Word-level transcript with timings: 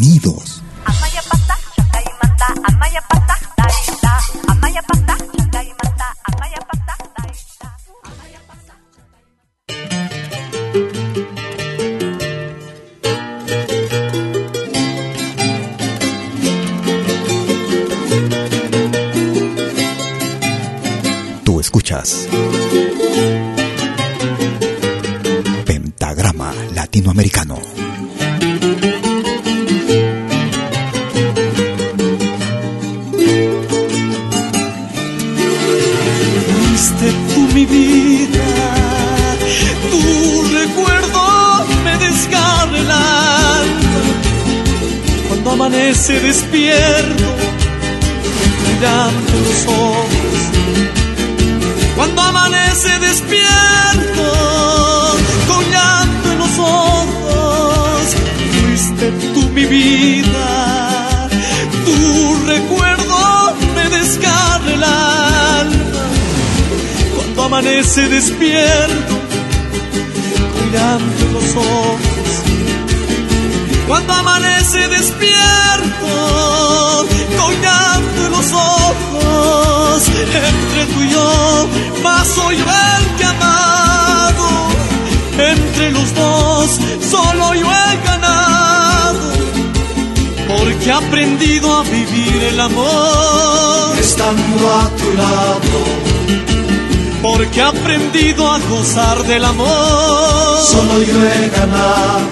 Bienvenidos. 0.00 0.62
Tú 21.44 21.60
escuchas 21.60 22.26
Pentagrama 25.66 26.54
Latinoamericano. 26.74 27.79
Mi 37.60 37.66
vida, 37.66 38.48
tu 39.90 40.00
recuerdo 40.60 41.66
me 41.84 41.94
desgarra 41.98 42.78
el 42.78 42.90
alma. 42.90 44.00
Cuando 45.28 45.50
amanece 45.50 46.20
despierto, 46.20 47.28
mirando 48.66 49.32
los 49.46 49.66
ojos. 49.66 50.38
Cuando 51.96 52.22
amanece 52.22 52.98
despierto, 52.98 54.26
con 55.48 55.62
llanto 55.70 56.32
en 56.32 56.38
los 56.38 56.58
ojos, 56.58 58.00
fuiste 58.54 59.06
tú 59.34 59.42
mi 59.50 59.66
vida, 59.66 60.49
amanece 67.50 68.08
despierto, 68.08 69.14
mirando 70.62 71.24
los 71.32 71.56
ojos. 71.56 71.98
Cuando 73.88 74.12
amanece 74.12 74.86
despierto, 74.86 76.06
colgando 77.36 78.28
los 78.30 78.52
ojos, 78.52 80.08
entre 80.08 80.94
tú 80.94 81.02
y 81.02 81.10
yo, 81.10 81.68
más 82.04 82.36
yo 82.36 82.52
el 82.52 83.16
que 83.18 83.24
amado. 83.24 84.48
Entre 85.36 85.90
los 85.90 86.14
dos, 86.14 86.70
solo 87.10 87.54
yo 87.54 87.66
he 87.66 88.06
ganado, 88.06 89.32
porque 90.46 90.88
he 90.88 90.92
aprendido 90.92 91.78
a 91.78 91.82
vivir 91.82 92.44
el 92.44 92.60
amor. 92.60 93.98
Estando 93.98 94.72
a 94.72 94.88
tu 94.96 95.12
lado 95.14 96.09
porque 97.22 97.60
he 97.60 97.62
aprendido 97.62 98.50
a 98.50 98.58
gozar 98.60 99.22
del 99.24 99.44
amor. 99.44 100.58
Solo 100.64 101.02
yo 101.02 101.26
he 101.26 101.48
ganado. 101.48 102.30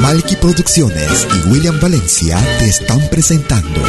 Malky 0.00 0.34
Producciones 0.36 1.28
y 1.36 1.50
William 1.50 1.78
Valencia 1.78 2.36
te 2.58 2.68
están 2.68 2.98
presentando 3.10 3.80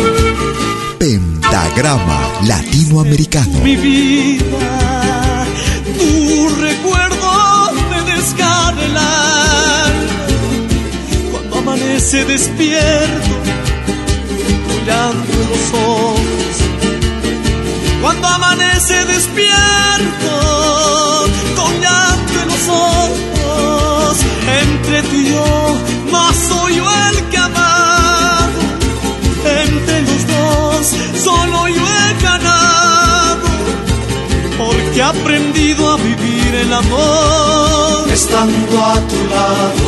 Pentagrama 1.61 2.19
Latinoamericano. 2.47 3.59
Mi 3.59 3.75
vida, 3.75 5.45
tu 5.95 6.49
recuerdo 6.59 7.71
me 7.91 8.01
desgarra 8.11 8.83
el 8.83 8.97
alma. 8.97 10.25
Cuando 11.31 11.57
amanece 11.59 12.25
despierto, 12.25 13.35
mirando 14.69 15.33
los 15.51 15.73
ojos. 15.85 16.55
Cuando 18.01 18.27
amanece 18.27 19.05
despierto, 19.05 20.31
el 36.61 36.73
amor. 36.73 38.09
Estando 38.11 38.85
a 38.85 38.95
tu 39.11 39.19
lado. 39.35 39.87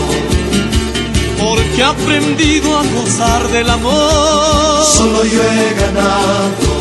Porque 1.40 1.82
he 1.82 1.84
aprendido 1.84 2.78
a 2.78 2.84
gozar 2.96 3.48
del 3.50 3.70
amor. 3.70 4.86
Solo 4.98 5.24
yo 5.26 5.42
he 5.44 5.74
ganado. 5.82 6.72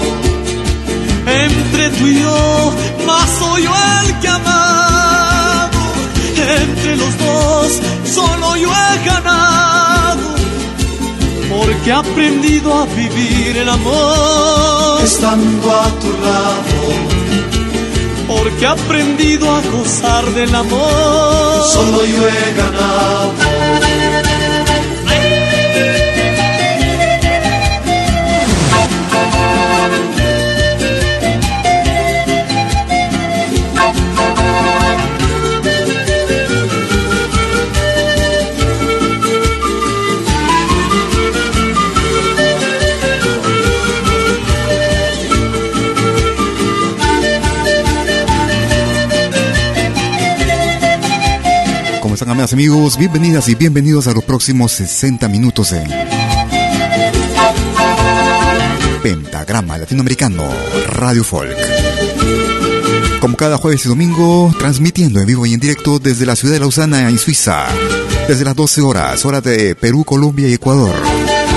Entre 1.26 1.90
tú 1.90 2.06
y 2.06 2.20
yo, 2.20 2.72
más 3.06 3.28
soy 3.38 3.62
yo 3.64 3.72
el 4.00 4.20
que 4.20 4.28
amado. 4.28 5.80
Entre 6.60 6.96
los 6.96 7.18
dos, 7.18 7.80
solo 8.14 8.56
yo 8.56 8.70
he 8.70 9.04
ganado. 9.06 10.26
Porque 11.50 11.90
he 11.90 11.92
aprendido 11.92 12.68
a 12.82 12.86
vivir 12.86 13.56
el 13.56 13.68
amor. 13.68 15.00
Estando 15.02 15.66
a 15.80 15.88
tu 16.00 16.10
lado. 16.24 17.61
Porque 18.42 18.64
he 18.64 18.66
aprendido 18.66 19.48
a 19.48 19.60
gozar 19.60 20.24
del 20.32 20.52
amor. 20.52 21.62
Solo 21.72 22.04
yo 22.04 22.28
he 22.28 22.54
ganado. 22.56 23.81
Amigos? 52.50 52.98
Bienvenidas 52.98 53.48
y 53.48 53.54
bienvenidos 53.54 54.08
a 54.08 54.12
los 54.12 54.24
próximos 54.24 54.72
60 54.72 55.28
minutos 55.28 55.70
en 55.70 55.88
Pentagrama 59.00 59.78
Latinoamericano 59.78 60.42
Radio 60.88 61.22
Folk. 61.22 61.56
Como 63.20 63.36
cada 63.36 63.58
jueves 63.58 63.86
y 63.86 63.88
domingo, 63.88 64.52
transmitiendo 64.58 65.20
en 65.20 65.26
vivo 65.26 65.46
y 65.46 65.54
en 65.54 65.60
directo 65.60 66.00
desde 66.00 66.26
la 66.26 66.34
ciudad 66.34 66.54
de 66.54 66.60
Lausana, 66.60 67.08
en 67.08 67.16
Suiza, 67.16 67.66
desde 68.26 68.44
las 68.44 68.56
12 68.56 68.80
horas, 68.80 69.24
hora 69.24 69.40
de 69.40 69.76
Perú, 69.76 70.04
Colombia 70.04 70.48
y 70.48 70.54
Ecuador, 70.54 70.94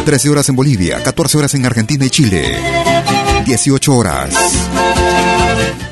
13 0.05 0.29
horas 0.29 0.49
en 0.49 0.55
Bolivia, 0.55 1.01
14 1.01 1.39
horas 1.39 1.55
en 1.55 1.65
Argentina 1.65 2.05
y 2.05 2.11
Chile, 2.11 2.59
18 3.43 3.95
horas, 3.95 4.35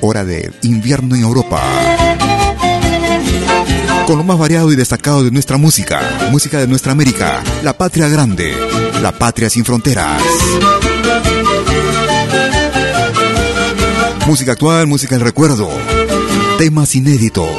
hora 0.02 0.24
de 0.24 0.52
invierno 0.62 1.16
en 1.16 1.24
Europa 1.24 1.93
con 4.06 4.18
lo 4.18 4.24
más 4.24 4.38
variado 4.38 4.72
y 4.72 4.76
destacado 4.76 5.24
de 5.24 5.32
nuestra 5.32 5.58
música, 5.58 6.02
música 6.32 6.60
de 6.60 6.68
nuestra 6.68 6.92
América, 6.92 7.42
la 7.64 7.78
patria 7.78 8.08
grande, 8.10 8.54
la 9.02 9.12
patria 9.12 9.50
sin 9.50 9.64
fronteras. 9.64 10.22
Música 14.28 14.54
actual, 14.54 14.88
música 14.88 15.16
del 15.16 15.24
recuerdo, 15.24 15.70
temas 16.58 16.96
inéditos. 16.96 17.50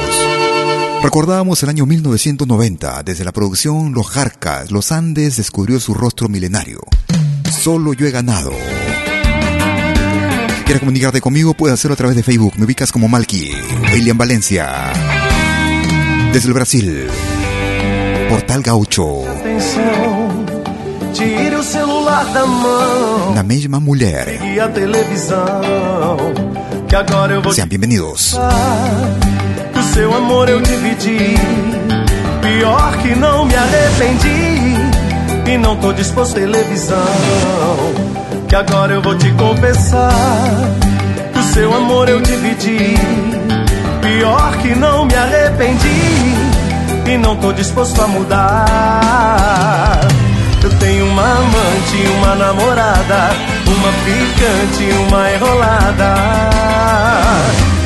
Recordábamos 1.01 1.61
el 1.63 1.69
año 1.69 1.85
1990, 1.85 3.03
desde 3.03 3.25
la 3.25 3.31
producción 3.31 3.93
Los 3.93 4.07
Jarcas, 4.07 4.71
Los 4.71 4.91
Andes 4.91 5.37
descubrió 5.37 5.79
su 5.79 5.93
rostro 5.93 6.29
milenario. 6.29 6.81
Solo 7.61 7.93
yo 7.93 8.07
he 8.07 8.11
ganado. 8.11 8.51
¿Quieres 10.65 10.79
comunicarte 10.79 11.21
conmigo? 11.21 11.53
Puedes 11.53 11.75
hacerlo 11.75 11.93
a 11.93 11.97
través 11.97 12.15
de 12.15 12.23
Facebook. 12.23 12.53
Me 12.57 12.65
ubicas 12.65 12.91
como 12.91 13.07
Malky, 13.07 13.51
William 13.93 14.17
Valencia 14.17 14.91
desde 16.35 16.49
el 16.49 16.53
Brasil. 16.53 17.07
Portal 18.27 18.61
Gaucho. 18.61 19.23
Atenção, 19.39 20.45
tire 21.13 21.55
o 21.55 21.63
celular 21.63 22.25
da 22.33 22.45
mão. 22.45 23.33
Na 23.33 23.41
mesma 23.41 23.79
mulher. 23.79 24.41
E 24.43 24.59
a 24.59 24.67
televisão. 24.67 25.61
Que 26.89 26.95
agora 26.97 27.35
eu 27.35 27.41
vou 27.41 27.53
Sean 27.53 27.69
bienvenidos. 27.69 28.37
Que 29.71 29.79
o 29.79 29.83
seu 29.93 30.13
amor 30.13 30.49
eu 30.49 30.59
dividi. 30.59 31.35
Pior 32.41 32.97
que 32.97 33.15
não 33.15 33.45
me 33.45 33.55
arrependi. 33.55 34.75
E 35.49 35.57
não 35.57 35.77
tô 35.77 35.93
disposto 35.93 36.33
televisão. 36.33 36.97
Que 38.49 38.55
agora 38.57 38.95
eu 38.95 39.01
vou 39.01 39.17
te 39.17 39.31
confessar. 39.31 40.11
O 41.33 41.53
seu 41.53 41.73
amor 41.73 42.09
eu 42.09 42.19
dividi. 42.19 43.54
Pior 44.17 44.55
que 44.59 44.73
não 44.75 45.03
me 45.03 45.13
arrependi 45.13 46.47
e 47.05 47.17
não 47.17 47.35
tô 47.35 47.51
disposto 47.51 48.01
a 48.01 48.07
mudar. 48.07 49.99
Eu 50.63 50.69
tenho 50.79 51.05
uma 51.05 51.21
amante, 51.21 51.97
uma 52.15 52.35
namorada, 52.35 53.31
uma 53.67 53.91
picante, 54.05 54.89
uma 55.05 55.33
enrolada. 55.33 56.15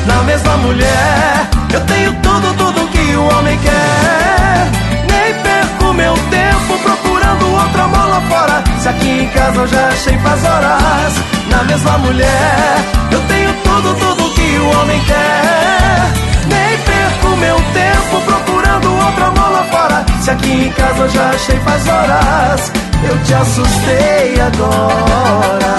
Na 0.06 0.22
mesma 0.22 0.56
mulher, 0.58 1.50
eu 1.72 1.80
tenho 1.80 2.12
tudo, 2.22 2.54
tudo 2.54 2.88
que 2.92 3.16
o 3.16 3.24
homem 3.36 3.58
quer. 3.58 4.70
Nem 5.10 5.34
perco 5.42 5.92
meu 5.94 6.14
tempo 6.14 6.78
procurando 6.84 7.50
outra 7.56 7.88
mola 7.88 8.20
fora. 8.28 8.62
Se 8.78 8.88
aqui 8.88 9.22
em 9.22 9.28
casa 9.30 9.62
eu 9.62 9.66
já 9.66 9.88
achei 9.88 10.16
faz 10.18 10.44
horas. 10.44 11.12
Na 11.50 11.64
mesma 11.64 11.98
mulher, 11.98 12.84
eu 13.10 13.20
tenho 13.22 13.52
tudo, 13.64 13.94
tudo 13.98 14.19
o 14.58 14.80
homem 14.80 15.00
quer. 15.04 16.12
Nem 16.48 16.78
perco 16.78 17.36
meu 17.36 17.56
tempo 17.56 18.20
procurando 18.24 18.92
outra 19.06 19.30
mola 19.30 19.64
fora. 19.70 20.06
Se 20.20 20.30
aqui 20.30 20.66
em 20.66 20.70
casa 20.72 21.02
eu 21.02 21.08
já 21.08 21.30
achei 21.30 21.58
faz 21.60 21.88
horas. 21.88 22.72
Eu 23.02 23.22
te 23.24 23.34
assustei 23.34 24.40
agora. 24.40 25.76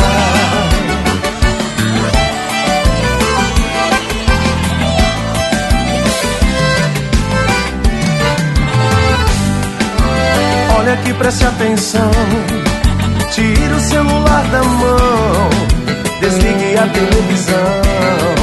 Olha 10.78 10.94
aqui, 10.94 11.14
preste 11.14 11.46
atenção. 11.46 12.12
Tire 13.32 13.74
o 13.74 13.80
celular 13.80 14.44
da 14.52 14.64
mão. 14.64 15.50
Desligue 16.20 16.78
a 16.78 16.88
televisão. 16.88 18.41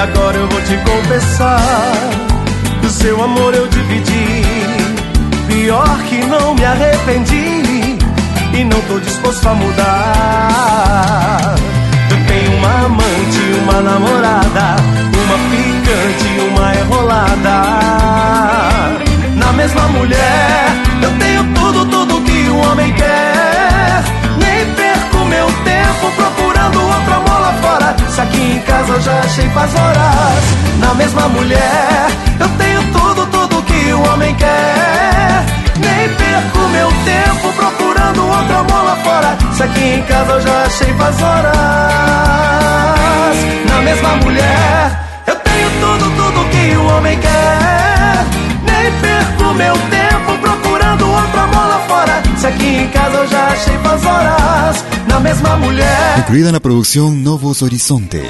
Que 0.00 0.04
agora 0.04 0.36
eu 0.38 0.48
vou 0.48 0.62
te 0.62 0.78
confessar. 0.78 1.60
Que 2.80 2.86
o 2.86 2.90
seu 2.90 3.22
amor 3.22 3.54
eu 3.54 3.68
dividi. 3.68 4.42
Pior 5.46 5.98
que 6.08 6.24
não 6.24 6.54
me 6.54 6.64
arrependi. 6.64 7.98
E 8.54 8.64
não 8.64 8.80
tô 8.88 8.98
disposto 8.98 9.46
a 9.46 9.52
mudar. 9.52 11.54
Eu 12.10 12.16
tenho 12.26 12.56
uma 12.56 12.86
amante, 12.86 13.42
uma 13.62 13.82
namorada. 13.82 14.76
Uma 15.22 15.36
picante, 15.50 16.28
uma 16.48 16.74
enrolada. 16.76 17.56
Na 19.36 19.52
mesma 19.52 19.86
mulher, 19.88 20.69
eu 28.92 29.00
já 29.00 29.20
achei 29.20 29.48
faz 29.50 29.74
horas. 29.74 30.44
Na 30.78 30.94
mesma 30.94 31.28
mulher, 31.28 32.06
eu 32.40 32.48
tenho 32.58 32.82
tudo, 32.92 33.26
tudo 33.26 33.62
que 33.62 33.92
o 33.92 34.12
homem 34.12 34.34
quer. 34.34 35.44
Nem 35.76 36.08
perco 36.16 36.58
meu 36.68 36.88
tempo 37.04 37.52
procurando 37.54 38.26
outra 38.26 38.62
mola 38.64 38.96
fora. 38.96 39.38
Se 39.52 39.62
aqui 39.62 39.94
em 39.94 40.02
casa 40.02 40.32
eu 40.32 40.40
já 40.40 40.62
achei 40.62 40.92
faz 40.94 41.22
horas. 41.22 41.54
Na 43.68 43.82
mesma 43.82 44.16
mulher, 44.16 45.00
eu 45.26 45.36
tenho 45.36 45.70
tudo, 45.80 46.10
tudo 46.16 46.48
que 46.50 46.76
o 46.76 46.86
homem 46.96 47.18
quer. 47.18 48.24
Nem 48.62 48.92
perco 49.00 49.54
meu 49.54 49.74
tempo 49.74 50.38
procurando 50.38 50.49
outra 50.98 51.46
mola 51.46 51.78
fora. 51.88 52.22
Se 52.36 52.46
aqui 52.46 52.66
em 52.66 52.88
casa 52.88 53.16
eu 53.16 53.28
já 53.28 53.46
achei 53.48 53.78
faz 53.78 54.04
horas. 54.04 54.84
Na 55.08 55.20
mesma 55.20 55.56
mulher, 55.56 56.18
Incluida 56.18 56.48
en 56.48 56.52
la 56.54 56.60
producción 56.60 57.22
Novos 57.24 57.62
Horizontes, 57.62 58.22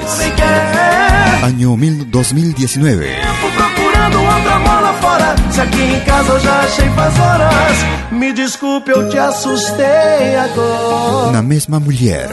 año 1.43 1.77
mil- 1.77 2.05
2019. 2.09 3.05
Tempo 3.05 3.47
procurando 3.57 4.17
outra 4.19 4.59
mola 4.59 4.93
fora. 4.99 5.35
Se 5.51 5.61
aqui 5.61 5.81
em 5.81 5.99
casa 6.01 6.31
eu 6.33 6.39
já 6.39 6.59
achei 6.61 6.89
faz 6.89 7.19
horas. 7.19 7.77
Me 8.11 8.33
desculpe, 8.33 8.91
eu 8.91 9.07
te 9.09 9.17
assustei 9.17 10.35
agora. 10.35 11.31
La 11.33 11.41
misma 11.41 11.79
mujer. 11.79 12.29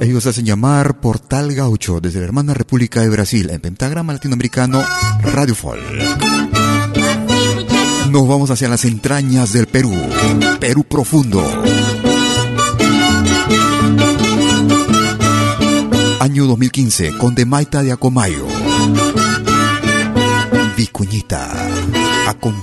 Ellos 0.00 0.26
hacen 0.26 0.44
llamar 0.44 0.94
Portal 1.00 1.52
Gaucho 1.54 2.00
desde 2.00 2.20
la 2.20 2.26
hermana 2.26 2.54
República 2.54 3.00
de 3.00 3.08
Brasil 3.10 3.50
en 3.50 3.60
pentagrama 3.60 4.12
latinoamericano 4.12 4.82
Radio 5.22 5.54
Folk. 5.54 5.82
Nos 8.10 8.26
vamos 8.26 8.50
hacia 8.50 8.68
las 8.68 8.84
entrañas 8.84 9.52
del 9.52 9.66
Perú, 9.66 9.94
Perú 10.58 10.84
profundo. 10.84 11.42
Año 16.18 16.46
2015, 16.46 17.18
con 17.18 17.34
Demaita 17.34 17.82
de 17.82 17.92
Acomayo. 17.92 18.46
Vicuñita. 20.76 21.50
Acom 22.26 22.54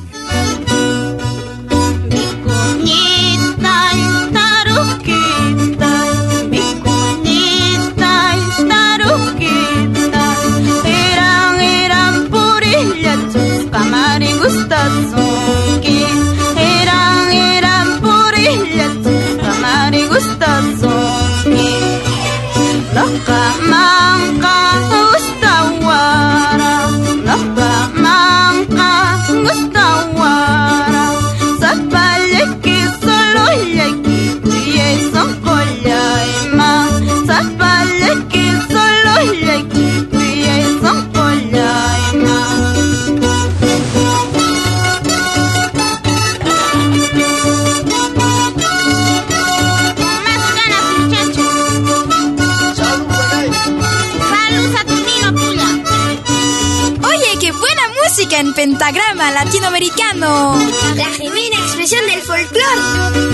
pentagrama 58.65 59.29
latinoamericano. 59.31 60.55
La 60.95 61.05
genuina 61.05 61.55
expresión 61.57 62.03
del 62.07 62.21
folclore. 62.21 63.24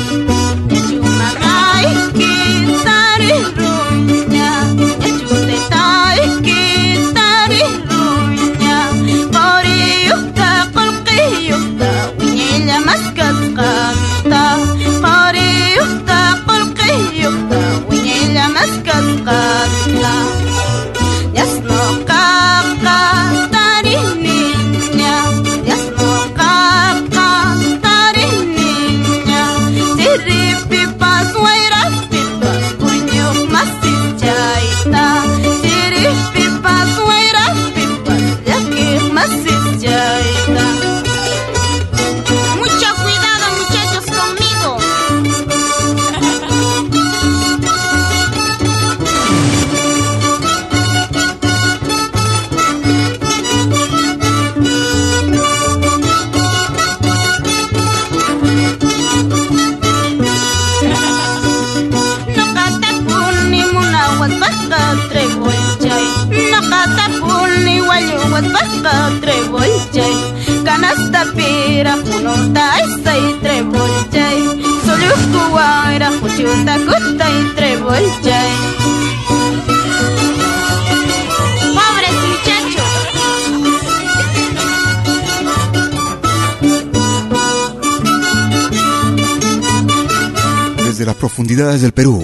Desde 90.83 91.05
las 91.05 91.15
profundidades 91.15 91.81
del 91.81 91.91
Perú, 91.91 92.21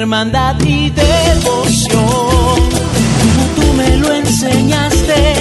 Hermandad 0.00 0.54
y 0.64 0.90
devoción. 0.90 1.98
Como 3.20 3.42
tú 3.56 3.72
me 3.76 3.96
lo 3.96 4.12
enseñaste, 4.12 5.34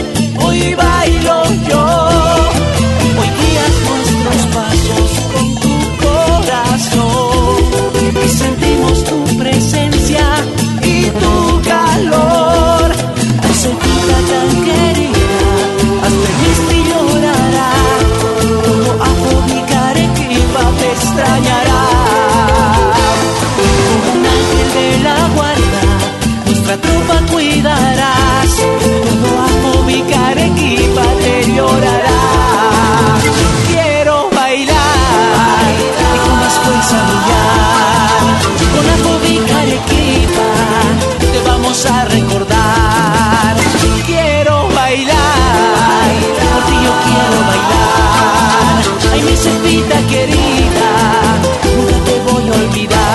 hoy 0.44 0.74
bailo 0.74 1.44
yo. 1.70 1.86
Hoy 3.20 3.30
guías 3.40 3.76
nuestros 3.88 4.42
pasos 4.56 5.10
con 5.34 5.48
tu 5.62 5.74
corazón. 6.04 7.58
Y 8.26 8.30
sentimos 8.30 9.04
tu 9.04 9.38
presencia 9.38 9.87
mi 49.28 49.36
cepita 49.36 49.98
querida, 50.08 50.90
nunca 51.76 51.98
te 52.06 52.16
voy 52.26 52.50
a 52.50 52.54
olvidar. 52.54 53.08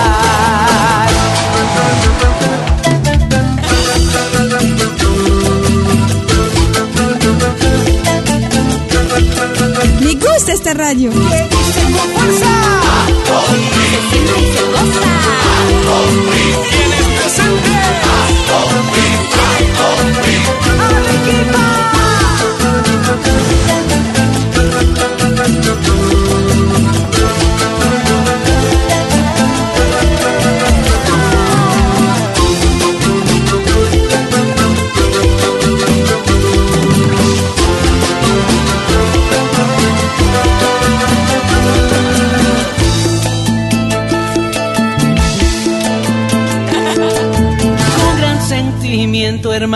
esta 10.53 10.73
radio. 10.73 11.11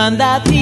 Hermandad 0.08 0.42
y 0.50 0.57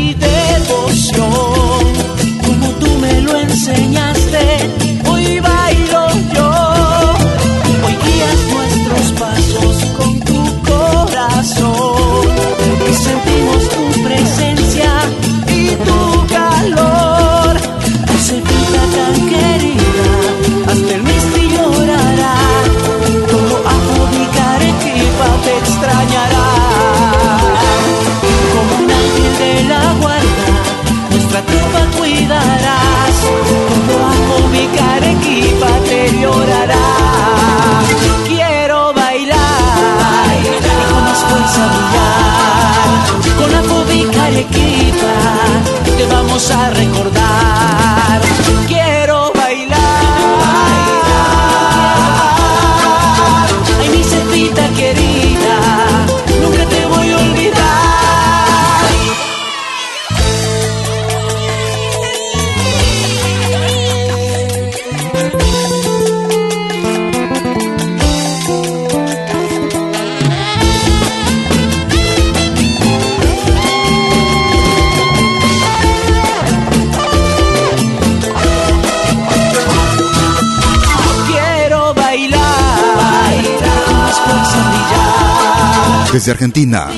Desde 86.27 86.33
Argentina, 86.33 86.89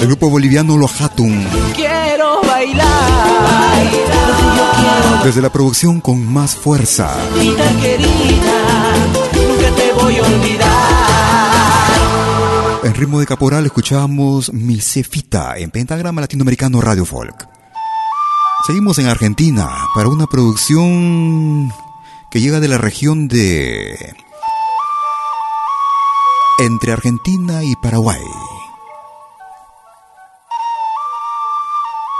el 0.00 0.06
grupo 0.06 0.30
boliviano 0.30 0.78
Los 0.78 0.98
Hatun. 0.98 1.46
Quiero 1.74 2.40
bailar, 2.40 2.86
Desde 5.22 5.42
la 5.42 5.52
producción 5.52 6.00
con 6.00 6.24
más 6.24 6.56
fuerza. 6.56 7.14
En 12.82 12.94
ritmo 12.94 13.20
de 13.20 13.26
caporal 13.26 13.66
escuchamos 13.66 14.54
Mi 14.54 14.80
Cefita 14.80 15.58
en 15.58 15.70
Pentagrama 15.70 16.22
Latinoamericano 16.22 16.80
Radio 16.80 17.04
Folk. 17.04 17.46
Seguimos 18.66 18.98
en 18.98 19.08
Argentina 19.08 19.68
para 19.94 20.08
una 20.08 20.26
producción 20.26 21.70
que 22.30 22.40
llega 22.40 22.58
de 22.58 22.68
la 22.68 22.78
región 22.78 23.28
de... 23.28 24.14
entre 26.58 26.92
Argentina 26.92 27.62
y 27.64 27.74
Paraguay. 27.76 28.20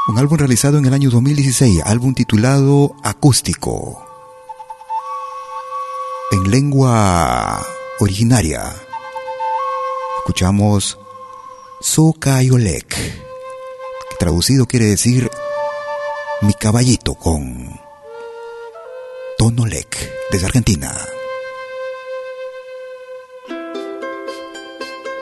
Un 0.09 0.19
álbum 0.19 0.39
realizado 0.39 0.79
en 0.79 0.87
el 0.87 0.95
año 0.95 1.11
2016, 1.11 1.83
álbum 1.85 2.15
titulado 2.15 2.97
Acústico. 3.03 4.05
En 6.33 6.51
lengua 6.51 7.65
originaria. 8.01 8.75
Escuchamos 10.19 10.99
Sokayolek, 11.81 12.89
que 12.89 14.17
traducido 14.19 14.67
quiere 14.67 14.87
decir 14.87 15.31
mi 16.41 16.55
caballito 16.55 17.15
con 17.15 17.81
Tonolek 19.39 20.11
desde 20.31 20.47
Argentina. 20.47 20.97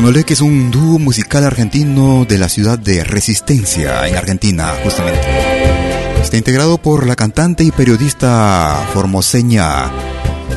Tonolec 0.00 0.30
es 0.30 0.40
un 0.40 0.70
dúo 0.70 0.98
musical 0.98 1.44
argentino 1.44 2.24
de 2.24 2.38
la 2.38 2.48
ciudad 2.48 2.78
de 2.78 3.04
Resistencia, 3.04 4.08
en 4.08 4.16
Argentina, 4.16 4.72
justamente. 4.82 5.20
Está 6.22 6.38
integrado 6.38 6.78
por 6.78 7.06
la 7.06 7.16
cantante 7.16 7.64
y 7.64 7.70
periodista 7.70 8.88
formoseña 8.94 9.92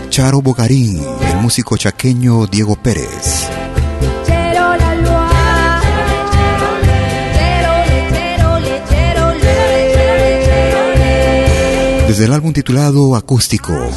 Charo 0.09 0.41
Bogarín 0.41 1.01
y 1.01 1.25
el 1.29 1.37
músico 1.41 1.75
chaqueño 1.75 2.47
Diego 2.47 2.77
Pérez. 2.77 3.49
Desde 12.07 12.23
el 12.23 12.31
álbum 12.31 12.53
titulado 12.53 13.17
Acústico, 13.17 13.91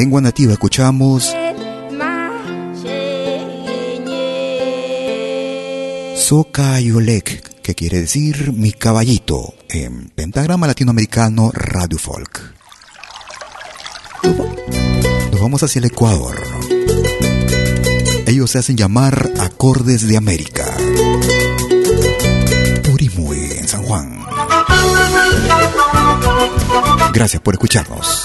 lengua 0.00 0.22
nativa 0.22 0.54
escuchamos 0.54 1.36
Soka 6.16 6.80
Yolek, 6.80 7.60
que 7.60 7.74
quiere 7.74 8.00
decir 8.00 8.50
mi 8.54 8.72
caballito, 8.72 9.52
en 9.68 10.08
pentagrama 10.08 10.66
latinoamericano 10.66 11.50
Radio 11.52 11.98
Folk. 11.98 12.54
Nos 15.32 15.38
vamos 15.38 15.62
hacia 15.64 15.80
el 15.80 15.84
Ecuador. 15.84 16.40
Ellos 18.26 18.52
se 18.52 18.58
hacen 18.58 18.78
llamar 18.78 19.32
acordes 19.38 20.08
de 20.08 20.16
América. 20.16 20.64
Purimuy 22.84 23.50
en 23.58 23.68
San 23.68 23.82
Juan. 23.82 24.24
Gracias 27.12 27.42
por 27.42 27.52
escucharnos. 27.52 28.24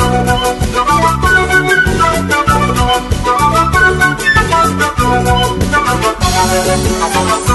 Música 6.71 7.50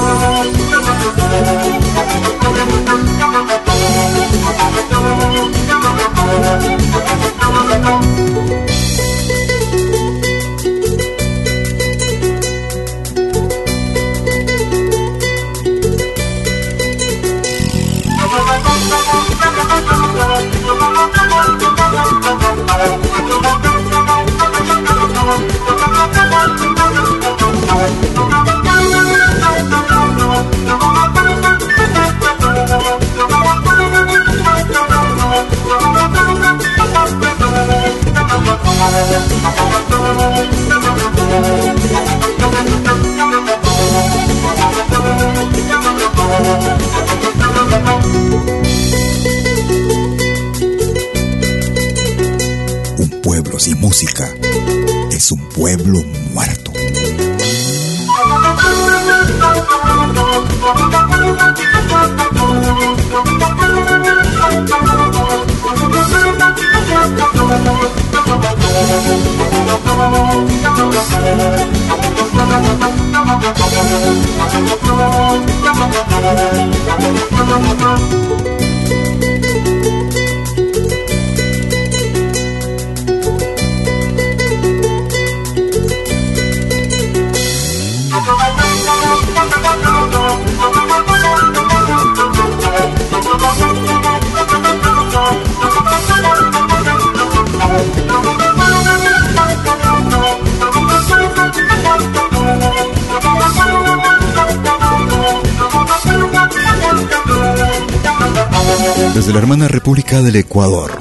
Desde 109.26 109.34
la 109.34 109.42
hermana 109.42 109.66
República 109.66 110.22
del 110.22 110.36
Ecuador. 110.36 111.00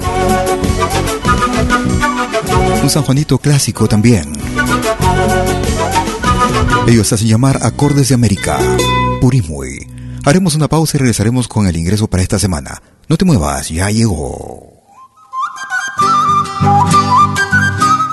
Un 2.82 2.90
San 2.90 3.04
Juanito 3.04 3.38
clásico 3.38 3.88
también. 3.88 4.34
Ellos 6.88 7.14
hacen 7.14 7.28
llamar 7.28 7.60
Acordes 7.62 8.10
de 8.10 8.16
América. 8.16 8.58
Purimuy. 9.22 9.88
Haremos 10.24 10.56
una 10.56 10.68
pausa 10.68 10.98
y 10.98 11.02
regresaremos 11.02 11.48
con 11.48 11.68
el 11.68 11.78
ingreso 11.78 12.08
para 12.08 12.24
esta 12.24 12.40
semana. 12.40 12.82
No 13.08 13.16
te 13.16 13.26
muevas, 13.26 13.70
ya 13.70 13.92
llegó. 13.92 14.74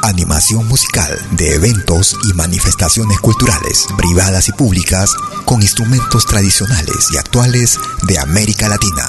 Animación 0.03 0.69
musical 0.69 1.19
de 1.31 1.55
eventos 1.55 2.19
y 2.31 2.35
manifestaciones 2.35 3.19
culturales, 3.19 3.87
privadas 3.97 4.47
y 4.51 4.53
públicas, 4.53 5.15
con 5.47 5.63
instrumentos 5.63 6.27
tradicionales 6.27 7.09
y 7.15 7.17
actuales 7.17 7.79
de 8.07 8.19
América 8.19 8.69
Latina. 8.69 9.09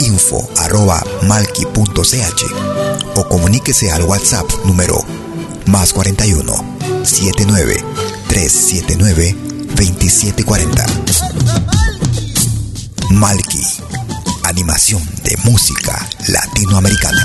info.malki.ch 0.00 1.18
o 3.16 3.28
comuníquese 3.28 3.90
al 3.90 4.04
WhatsApp 4.04 4.46
número 4.64 4.98
más 5.66 5.92
41 5.92 6.52
79 7.04 7.84
379 8.28 9.36
2740. 9.74 10.86
Malki, 13.10 13.62
animación 14.44 15.02
de 15.24 15.36
música 15.44 16.08
latinoamericana. 16.28 17.24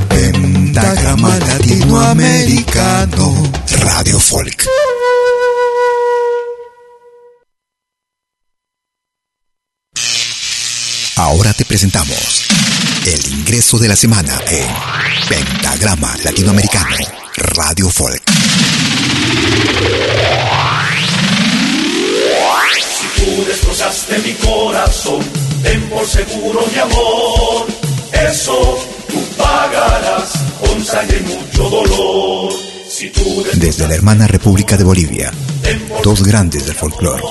Pentagrama 0.21 1.35
Latinoamericano 1.39 3.51
Radio 3.79 4.19
Folk. 4.19 4.67
Ahora 11.15 11.53
te 11.53 11.65
presentamos 11.65 12.43
el 13.07 13.33
ingreso 13.33 13.79
de 13.79 13.87
la 13.87 13.95
semana 13.95 14.39
en 14.47 14.67
Pentagrama 15.27 16.15
Latinoamericano 16.23 16.97
Radio 17.37 17.89
Folk. 17.89 18.21
Tú 23.15 23.45
destrozaste 23.47 24.19
mi 24.19 24.33
corazón, 24.33 25.25
ten 25.63 25.81
por 25.89 26.05
seguro 26.05 26.63
mi 26.71 26.79
amor. 26.79 27.65
Eso 28.13 29.00
tú 29.11 29.19
pagarás 29.37 30.31
con 30.59 30.83
sangre 30.83 31.19
y 31.19 31.23
mucho 31.23 31.69
dolor. 31.69 32.53
Si 32.89 33.09
tú 33.09 33.43
Desde 33.55 33.87
la 33.87 33.95
hermana 33.95 34.27
República 34.27 34.77
de 34.77 34.83
Bolivia, 34.83 35.31
dos 36.03 36.23
grandes 36.23 36.65
del 36.65 36.75
folclore, 36.75 37.23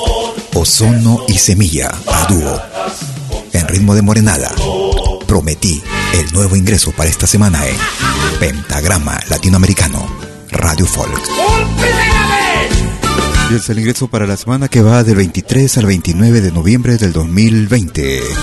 Ozono 0.55 1.25
y 1.29 1.39
Semilla, 1.39 1.91
a 2.07 2.27
dúo, 2.27 2.61
en 3.53 3.69
ritmo 3.69 3.95
de 3.95 4.03
morenada. 4.03 4.51
Prometí 5.27 5.83
el 6.15 6.33
nuevo 6.33 6.57
ingreso 6.57 6.93
para 6.93 7.09
esta 7.09 7.27
semana 7.27 7.65
en 7.67 7.77
Pentagrama 8.39 9.21
Latinoamericano 9.29 10.07
Radio 10.51 10.87
Folk. 10.87 11.21
Y 13.51 13.55
es 13.55 13.69
el 13.69 13.79
ingreso 13.81 14.09
para 14.09 14.27
la 14.27 14.37
semana 14.37 14.69
que 14.69 14.83
va 14.83 15.03
del 15.03 15.17
23 15.17 15.79
al 15.79 15.87
29 15.87 16.41
de 16.41 16.53
noviembre 16.53 16.97
del 16.97 17.13
2020. 17.13 18.19
Esto 18.19 18.39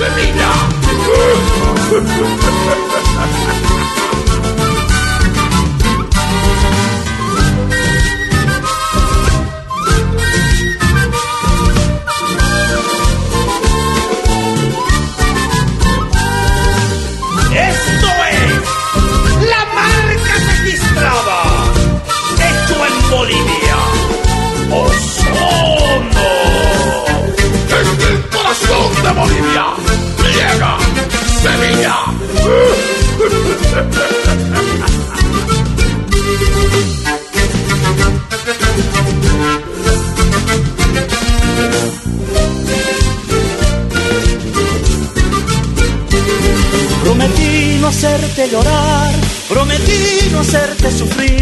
Prometí 47.03 47.77
no 47.81 47.87
hacerte 47.87 48.49
llorar, 48.49 49.13
prometí 49.49 50.29
no 50.31 50.39
hacerte 50.41 50.91
sufrir, 50.91 51.41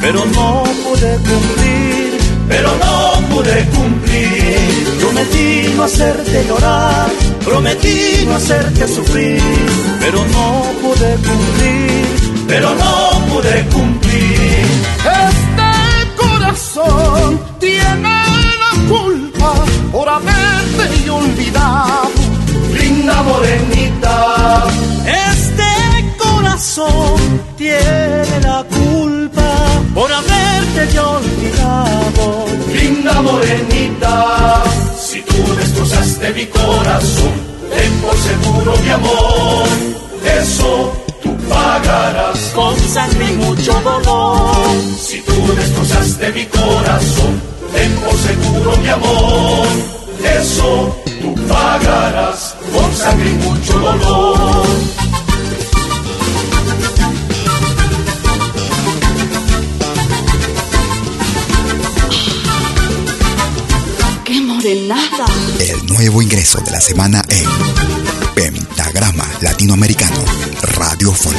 pero 0.00 0.24
no 0.26 0.64
pude 0.82 1.16
cumplir, 1.18 2.18
pero 2.48 2.74
no 2.76 3.13
pude 3.34 3.66
cumplir. 3.76 4.98
Prometí 5.00 5.74
no 5.76 5.84
hacerte 5.84 6.44
llorar, 6.48 7.10
prometí 7.44 8.24
no 8.26 8.34
hacerte 8.36 8.86
sufrir, 8.88 9.42
pero 10.00 10.18
no 10.36 10.46
pude 10.82 11.10
cumplir, 11.28 12.06
pero 12.48 12.68
no 12.82 12.94
pude 13.30 13.56
cumplir. 13.74 14.66
Este 15.30 15.72
corazón 16.22 17.40
tiene 17.58 18.16
la 18.64 18.72
culpa 18.88 19.52
por 19.92 20.08
haberte 20.08 21.10
olvidado. 21.10 22.10
Linda 22.78 23.22
morenita, 23.22 24.64
este 25.30 25.72
corazón 26.18 27.16
tiene 27.56 28.40
la 28.42 28.64
culpa 28.64 28.83
Linda 33.14 33.30
morenita, 33.30 34.64
si 34.98 35.22
tú 35.22 35.54
destrozaste 35.56 36.32
mi 36.32 36.46
corazón, 36.46 37.32
ten 37.70 37.92
por 38.00 38.16
seguro 38.16 38.76
mi 38.82 38.90
amor, 38.90 39.68
eso 40.42 40.92
tú 41.22 41.36
pagarás. 41.48 42.38
Con 42.54 42.76
sangre 42.76 43.24
y 43.30 43.36
mucho 43.36 43.72
dolor. 43.82 44.56
Si 44.98 45.20
tú 45.20 45.54
destrozaste 45.54 46.32
mi 46.32 46.44
corazón, 46.46 47.40
ten 47.72 47.92
por 47.98 48.16
seguro 48.18 48.76
mi 48.78 48.88
amor, 48.88 49.66
eso 50.40 50.96
tú 51.22 51.34
pagarás. 51.46 52.56
Con 52.72 52.94
sangre 52.96 53.30
y 53.30 53.34
mucho 53.34 53.78
dolor. 53.78 54.66
El 64.64 65.86
nuevo 65.88 66.22
ingreso 66.22 66.58
de 66.62 66.70
la 66.70 66.80
semana 66.80 67.22
en 67.28 67.44
Pentagrama 68.34 69.30
Latinoamericano 69.42 70.24
Radio 70.78 71.12
Folk. 71.12 71.36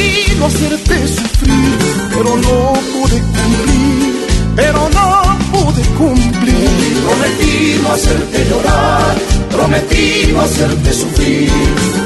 Prometí 0.00 0.34
no 0.38 0.46
hacerte 0.46 1.08
sufrir, 1.08 1.78
pero 2.10 2.36
no 2.36 2.72
pude 2.92 3.20
cumplir, 3.20 4.26
pero 4.56 4.88
no 4.90 5.38
pude 5.52 5.82
cumplir. 5.98 7.04
Prometí 7.04 7.80
no 7.82 7.92
hacerte 7.92 8.46
llorar, 8.48 9.14
prometí 9.50 10.32
no 10.32 10.40
hacerte 10.40 10.92
sufrir, 10.92 11.50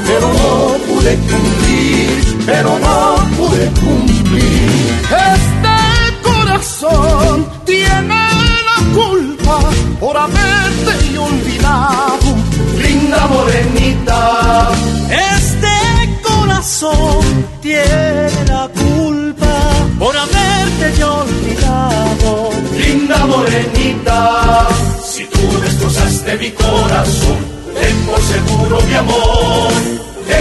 pero 0.05 0.27
no 0.33 0.77
pude 0.87 1.15
cumplir, 1.15 2.37
pero 2.45 2.79
no 2.79 3.15
pude 3.37 3.65
cumplir. 3.81 4.95
Este 5.33 6.29
corazón 6.29 7.47
tiene 7.65 8.27
la 8.69 8.93
culpa 8.93 9.59
por 9.99 10.17
haberte 10.17 11.17
olvidado. 11.17 12.35
linda 12.77 13.27
morenita, 13.27 14.71
Este 15.09 15.74
corazón 16.55 17.45
tiene 17.61 18.29
la 18.47 18.69
culpa 18.69 19.55
por 19.99 20.15
haberte 20.15 21.03
olvidado. 21.03 22.49
linda 22.77 23.25
morenita. 23.25 24.67
Si 25.03 25.25
tú 25.25 25.61
destrozaste 25.61 26.37
mi 26.37 26.51
corazón, 26.51 27.37
ten 27.79 27.97
por 28.05 28.21
seguro 28.21 28.81
mi 28.87 28.93
amor, 28.93 29.71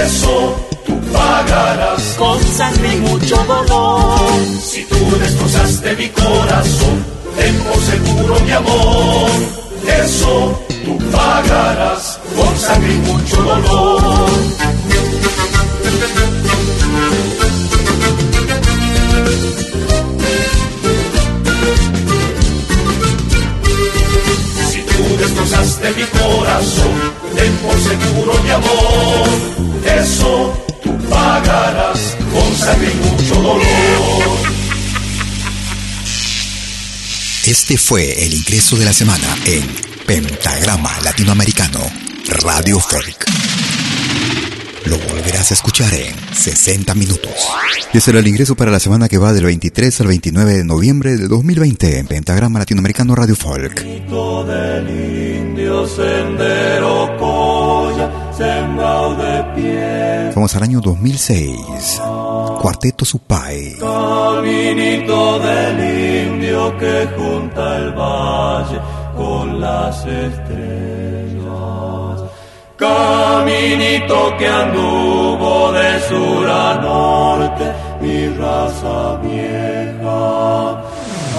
eso 0.07 0.57
tú 0.86 1.01
pagarás. 1.12 2.03
Con 2.16 2.41
sangre 2.41 2.95
y 2.95 2.97
mucho 2.99 3.36
dolor. 3.45 4.20
Si 4.62 4.84
tú 4.84 5.18
destrozaste 5.18 5.97
mi 5.97 6.09
corazón, 6.11 7.05
ten 7.36 7.55
por 7.57 7.80
seguro 7.82 8.41
mi 8.41 8.53
amor, 8.53 9.30
eso 10.05 10.62
tú 10.84 10.99
pagarás 11.11 12.20
con 12.36 12.57
sangre 12.57 12.93
y 12.95 12.99
mucho 12.99 13.36
dolor. 13.43 14.74
Si 24.70 24.80
tú 24.82 25.16
destrozaste 25.18 25.90
mi 25.92 26.05
corazón, 26.05 26.92
ten 27.36 27.53
por 27.59 27.78
seguro 27.80 28.42
mi 28.42 28.51
amor, 28.51 29.28
eso 29.84 30.64
tú 30.82 30.99
pagarás 31.09 32.16
con 32.32 32.57
sangre 32.57 32.90
y 32.92 33.11
mucho 33.11 33.34
dolor. 33.34 34.34
Este 37.47 37.76
fue 37.76 38.24
el 38.24 38.32
ingreso 38.32 38.76
de 38.76 38.86
la 38.86 38.92
semana 38.92 39.36
en 39.45 39.66
Pentagrama 40.07 40.99
Latinoamericano 41.03 41.80
Radio 42.42 42.80
Folk. 42.80 43.26
Lo 44.87 44.99
volverás 45.09 45.51
a 45.51 45.55
escuchar 45.55 45.93
en 45.95 46.14
60 46.35 46.95
minutos. 46.95 47.32
Y 47.93 47.99
ese 47.99 48.11
era 48.11 48.20
el 48.20 48.26
ingreso 48.26 48.55
para 48.55 48.70
la 48.70 48.80
semana 48.80 49.09
que 49.09 49.18
va 49.18 49.32
del 49.32 49.45
23 49.45 50.01
al 50.01 50.07
29 50.09 50.53
de 50.53 50.64
noviembre 50.64 51.16
de 51.16 51.28
2020 51.28 51.99
en 51.99 52.07
Pentagrama 52.07 52.59
Latinoamericano 52.59 53.14
Radio 53.14 53.37
Folk. 53.37 53.82
del 53.82 54.91
indio 55.41 55.87
sendero 55.87 57.14
sembrado 58.37 59.14
de 59.14 59.45
pie. 59.55 60.32
Vamos 60.35 60.55
al 60.57 60.62
año 60.64 60.80
2006. 60.80 62.01
Cuarteto 62.61 63.05
Supay. 63.05 63.76
Caminito 63.78 65.39
del 65.39 66.28
indio 66.28 66.76
que 66.78 67.09
junta 67.16 67.76
el 67.76 67.93
valle 67.93 68.80
con 69.16 69.61
las 69.61 69.99
estrellas. 70.07 70.93
Caminito 72.77 74.37
que 74.37 74.49
anduvo 74.49 75.70
de 75.72 76.01
sur 76.09 76.51
a 76.51 76.75
norte, 76.83 77.72
mi 78.01 78.29
raza 78.31 79.16
vieja. 79.22 80.83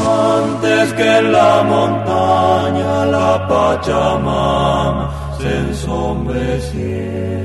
Antes 0.07 0.93
que 0.93 1.17
en 1.17 1.31
la 1.33 1.63
montaña 1.63 3.05
la 3.05 3.47
Pachamama 3.49 5.11
se 5.37 5.57
ensombreciera. 5.57 7.44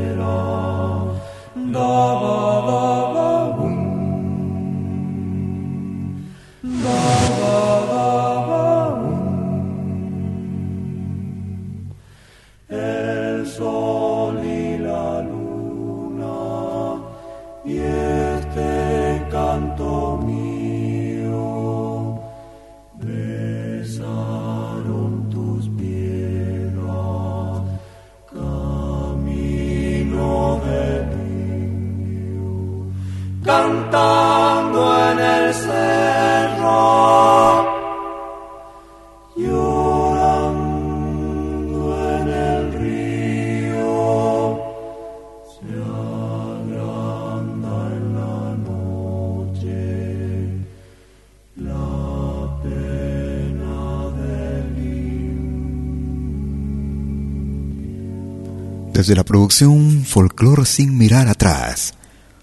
Desde 59.11 59.23
la 59.23 59.25
producción 59.25 60.05
Folklore 60.07 60.65
sin 60.65 60.97
mirar 60.97 61.27
atrás, 61.27 61.95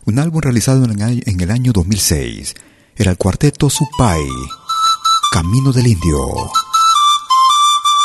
un 0.03 0.19
álbum 0.19 0.41
realizado 0.41 0.83
en 0.83 1.39
el 1.41 1.49
año 1.49 1.71
2006, 1.71 2.55
era 2.97 3.09
el 3.09 3.17
cuarteto 3.17 3.69
Supai, 3.69 4.27
Camino 5.31 5.71
del 5.71 5.87
Indio. 5.87 6.51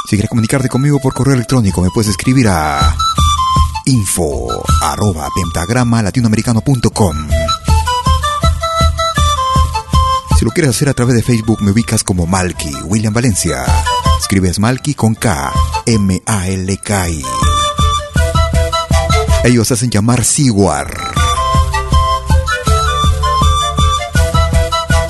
Si 0.05 0.11
quieres 0.11 0.29
comunicarte 0.29 0.69
conmigo 0.69 1.01
por 1.01 1.13
correo 1.13 1.35
electrónico, 1.35 1.83
me 1.83 1.91
puedes 1.93 2.11
escribir 2.11 2.47
a 2.47 2.95
info 3.87 4.47
arroba 4.81 5.29
pentagrama 5.35 6.01
latinoamericano.com. 6.01 7.17
Si 10.39 10.45
lo 10.45 10.53
quieres 10.53 10.71
hacer 10.71 10.89
a 10.89 10.95
través 10.95 11.17
de 11.17 11.25
Facebook, 11.25 11.61
me 11.63 11.73
ubicas 11.73 12.05
como 12.05 12.29
Malky 12.29 12.73
William 12.85 13.13
Valencia. 13.13 13.65
Escribes 14.21 14.61
Malky 14.61 14.95
con 14.95 15.17
K, 15.17 15.53
M-A-L-K-I. 15.85 17.25
Ellos 19.45 19.73
hacen 19.73 19.91
llamar 19.91 20.25
Siguar. 20.25 20.87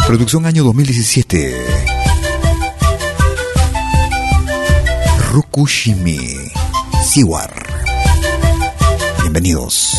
Producción 0.07 0.47
año 0.47 0.65
2017. 0.65 1.55
Rukushimi. 5.33 6.35
Siwar. 7.05 7.53
Bienvenidos. 9.21 9.93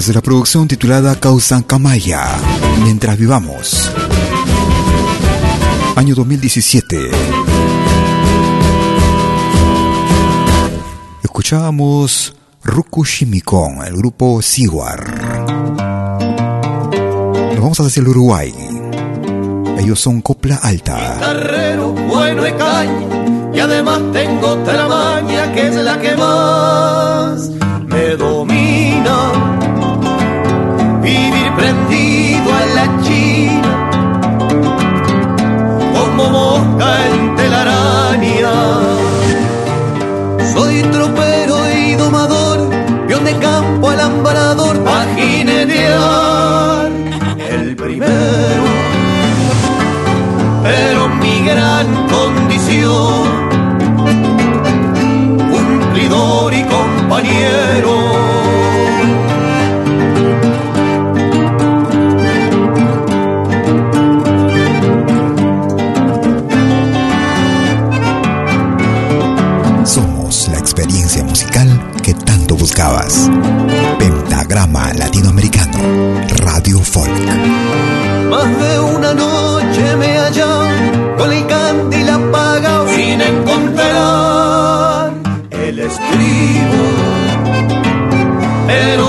Desde 0.00 0.14
la 0.14 0.22
producción 0.22 0.66
titulada 0.66 1.14
Causan 1.20 1.62
Camaya, 1.62 2.24
Mientras 2.82 3.18
Vivamos. 3.18 3.90
Año 5.94 6.14
2017. 6.14 7.10
Escuchábamos 11.22 12.34
Rukushimikon, 12.64 13.86
el 13.86 13.94
grupo 13.94 14.40
Siguar. 14.40 15.04
Nos 17.50 17.60
vamos 17.60 17.80
hacia 17.80 18.00
el 18.00 18.08
Uruguay. 18.08 18.54
Ellos 19.80 20.00
son 20.00 20.22
copla 20.22 20.60
alta. 20.62 21.20
Bueno 22.08 22.48
y 22.48 22.52
caña, 22.52 23.52
y 23.52 23.60
además 23.60 24.00
tengo 24.14 24.46
otra 24.46 24.88
maña 24.88 25.52
que 25.52 25.68
es 25.68 25.74
la 25.74 26.00
que 26.00 26.16
más 26.16 26.99
prendido 32.40 32.54
a 32.54 32.66
la 32.66 33.02
china, 33.02 33.72
como 35.94 36.30
mosca 36.30 37.06
en 37.08 37.36
telaraña. 37.36 38.89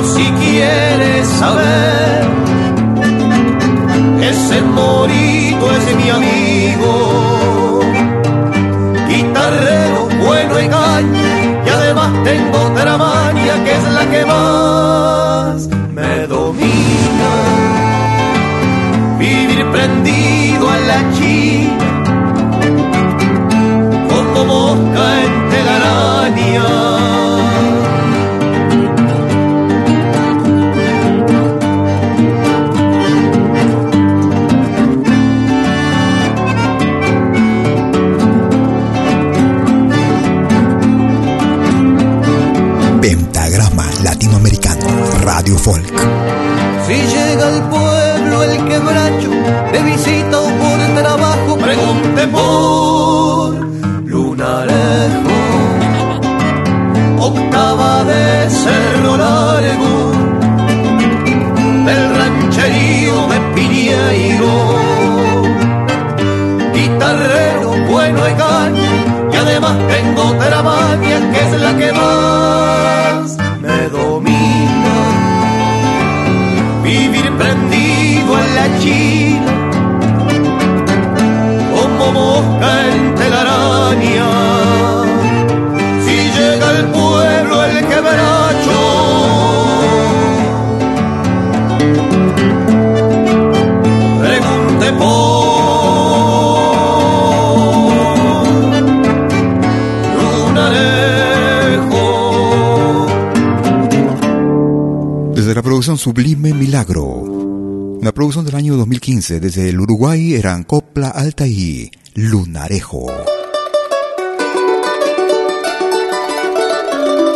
Si 0.04 0.24
quieres 0.24 1.28
saber, 1.28 2.28
ese 4.22 4.62
morito 4.62 5.72
es 5.72 5.96
mi 5.96 6.10
amigo. 6.10 7.01
Folk. 45.64 46.01
Producción 105.82 105.98
Sublime 105.98 106.54
Milagro. 106.54 107.06
Una 107.08 108.12
producción 108.12 108.46
del 108.46 108.54
año 108.54 108.78
2015. 108.78 109.40
Desde 109.40 109.70
el 109.70 109.80
Uruguay 109.80 110.36
eran 110.36 110.64
Copla 110.64 111.08
Alta 111.10 111.48
y 111.48 111.90
Lunarejo. 112.14 113.08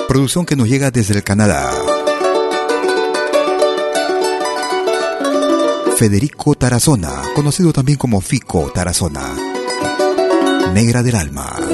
Producción 0.08 0.46
que 0.46 0.56
nos 0.56 0.70
llega 0.70 0.91
desde 0.91 1.16
el 1.16 1.24
Canadá. 1.24 1.72
Federico 5.98 6.54
Tarazona, 6.54 7.24
conocido 7.34 7.74
también 7.74 7.98
como 7.98 8.22
Fico 8.22 8.72
Tarazona. 8.72 9.36
Negra 10.72 11.02
del 11.02 11.16
Alma. 11.16 11.64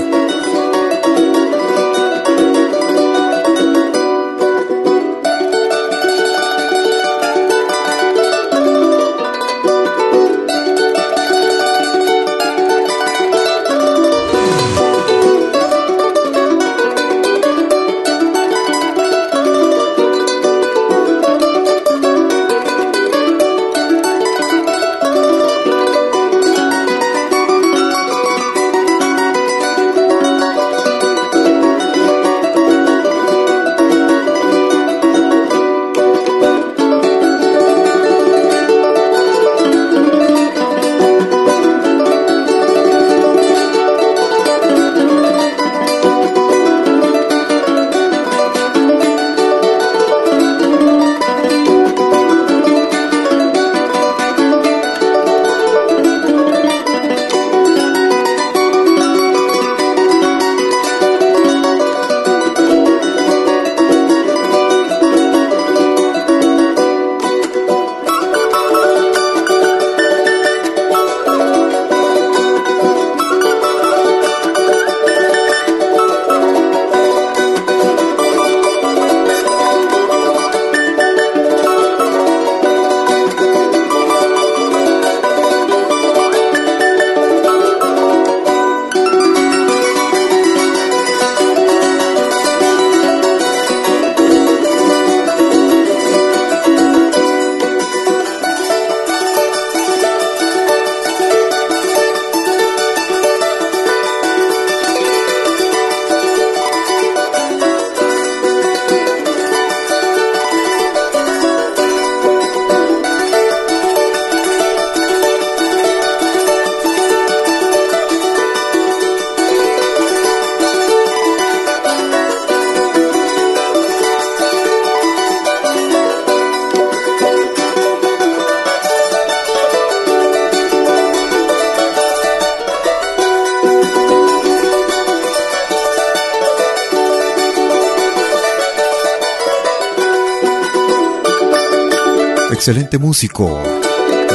Excelente 142.61 142.99
músico, 142.99 143.59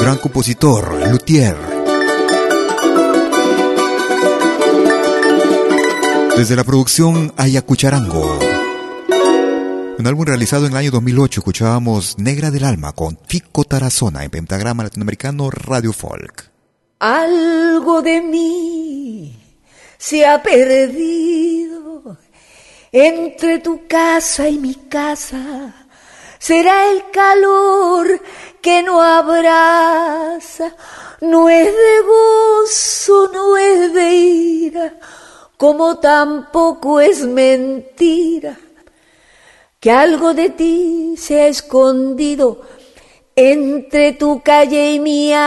gran 0.03 0.19
compositor, 0.19 1.09
luthier. 1.13 1.57
Desde 6.37 6.57
la 6.57 6.65
producción 6.65 7.33
Ayacucharango. 7.37 8.41
Un 9.97 10.07
álbum 10.09 10.25
realizado 10.25 10.67
en 10.67 10.73
el 10.73 10.79
año 10.79 10.91
2008 10.91 11.39
escuchábamos 11.39 12.19
Negra 12.19 12.51
del 12.51 12.65
Alma 12.65 12.93
con 12.95 13.17
Fico 13.29 13.63
Tarazona 13.63 14.25
en 14.25 14.33
Pentagrama 14.33 14.83
Latinoamericano 14.83 15.49
Radio 15.49 15.93
Folk. 15.93 16.51
Algo 16.99 18.03
de 18.03 18.23
mí 18.23 19.39
se 19.99 20.27
ha 20.27 20.43
perdido 20.43 22.19
entre 22.91 23.61
tu 23.61 23.87
casa 23.87 24.49
y 24.49 24.59
mi 24.59 24.75
casa. 24.75 25.86
Será 26.47 26.93
el 26.93 27.11
calor 27.11 28.23
que 28.63 28.81
no 28.85 29.03
abraza, 29.03 30.77
no 31.21 31.49
es 31.51 31.67
de 31.67 32.01
gozo, 32.07 33.33
no 33.33 33.57
es 33.57 33.93
de 33.93 34.15
ira, 34.15 34.95
como 35.57 35.99
tampoco 35.99 37.01
es 37.01 37.23
mentira 37.27 38.57
que 39.81 39.91
algo 39.91 40.35
de 40.35 40.51
ti 40.51 41.17
se 41.19 41.41
ha 41.41 41.49
escondido 41.49 42.63
entre 43.35 44.13
tu 44.13 44.41
calle 44.41 44.93
y 44.93 45.01
mi 45.01 45.33
alma. 45.35 45.47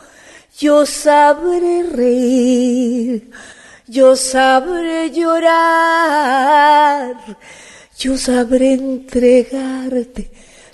Yo 0.58 0.86
sabré 0.86 1.84
reír, 1.84 3.32
yo 3.88 4.18
sabré 4.18 5.10
llorar, 5.12 7.16
yo 7.98 8.18
sabré 8.18 8.74
entregarte 8.74 10.30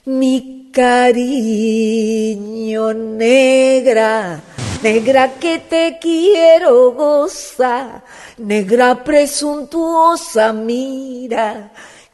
mi 0.06 0.72
cariño 0.74 2.94
negra, 2.94 4.42
negra 4.82 5.34
que 5.40 5.60
te 5.60 5.98
quiero 6.00 6.92
gozar, 6.92 8.04
negra 8.38 9.04
presuntuosa, 9.04 10.54
mira, 10.54 11.72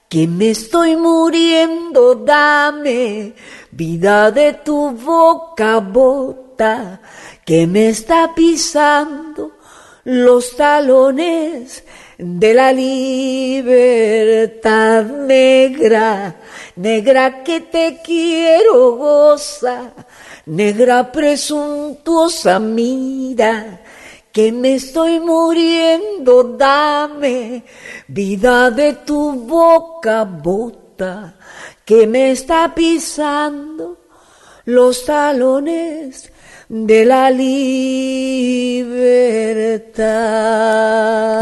que 0.10 0.28
me 0.28 0.50
estoy 0.52 0.96
muriendo, 0.96 2.16
dame 2.16 3.34
vida 3.72 4.32
de 4.32 4.54
tu 4.54 4.92
boca 4.92 5.80
bota, 5.80 7.02
que 7.46 7.66
me 7.68 7.90
está 7.90 8.34
pisando 8.36 9.52
los 10.04 10.56
talones 10.56 11.84
de 12.18 12.54
la 12.54 12.72
libertad. 12.74 13.72
Negra, 15.06 16.36
negra 16.76 17.44
que 17.44 17.62
te 17.62 18.00
quiero 18.04 18.96
goza, 18.98 19.94
negra 20.46 21.12
presuntuosa 21.12 22.60
mira, 22.60 23.82
que 24.32 24.52
me 24.52 24.76
estoy 24.76 25.20
muriendo, 25.20 26.56
dame 26.58 27.64
vida 28.08 28.72
de 28.72 28.94
tu 28.94 29.34
boca 29.34 30.24
bota, 30.24 31.36
que 31.84 32.08
me 32.08 32.32
está 32.32 32.74
pisando 32.74 33.98
los 34.66 35.06
talones 35.06 36.32
de 36.70 37.04
la 37.06 37.30
libertad. 37.30 38.92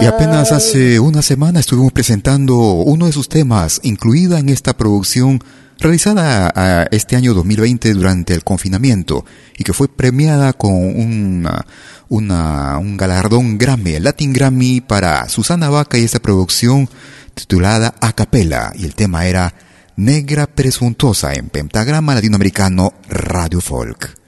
Y 0.01 0.05
apenas 0.07 0.51
hace 0.51 0.99
una 0.99 1.21
semana 1.21 1.59
estuvimos 1.59 1.91
presentando 1.91 2.57
uno 2.57 3.05
de 3.05 3.11
sus 3.11 3.29
temas, 3.29 3.79
incluida 3.83 4.39
en 4.39 4.49
esta 4.49 4.75
producción 4.75 5.43
realizada 5.79 6.87
este 6.91 7.15
año 7.15 7.33
2020 7.33 7.93
durante 7.93 8.33
el 8.33 8.43
confinamiento 8.43 9.25
y 9.57 9.63
que 9.63 9.73
fue 9.73 9.87
premiada 9.87 10.53
con 10.53 10.73
una, 10.73 11.65
una, 12.09 12.77
un 12.77 12.97
galardón 12.97 13.57
Grammy, 13.57 13.93
el 13.93 14.03
Latin 14.03 14.33
Grammy 14.33 14.81
para 14.81 15.27
Susana 15.29 15.69
Vaca 15.69 15.97
y 15.97 16.03
esta 16.03 16.19
producción 16.19 16.89
titulada 17.33 17.95
A 18.01 18.13
Capella 18.13 18.71
y 18.75 18.85
el 18.85 18.95
tema 18.95 19.25
era 19.25 19.53
Negra 19.95 20.47
Presuntuosa 20.47 21.33
en 21.33 21.49
Pentagrama 21.49 22.15
Latinoamericano 22.15 22.93
Radio 23.09 23.61
Folk. 23.61 24.19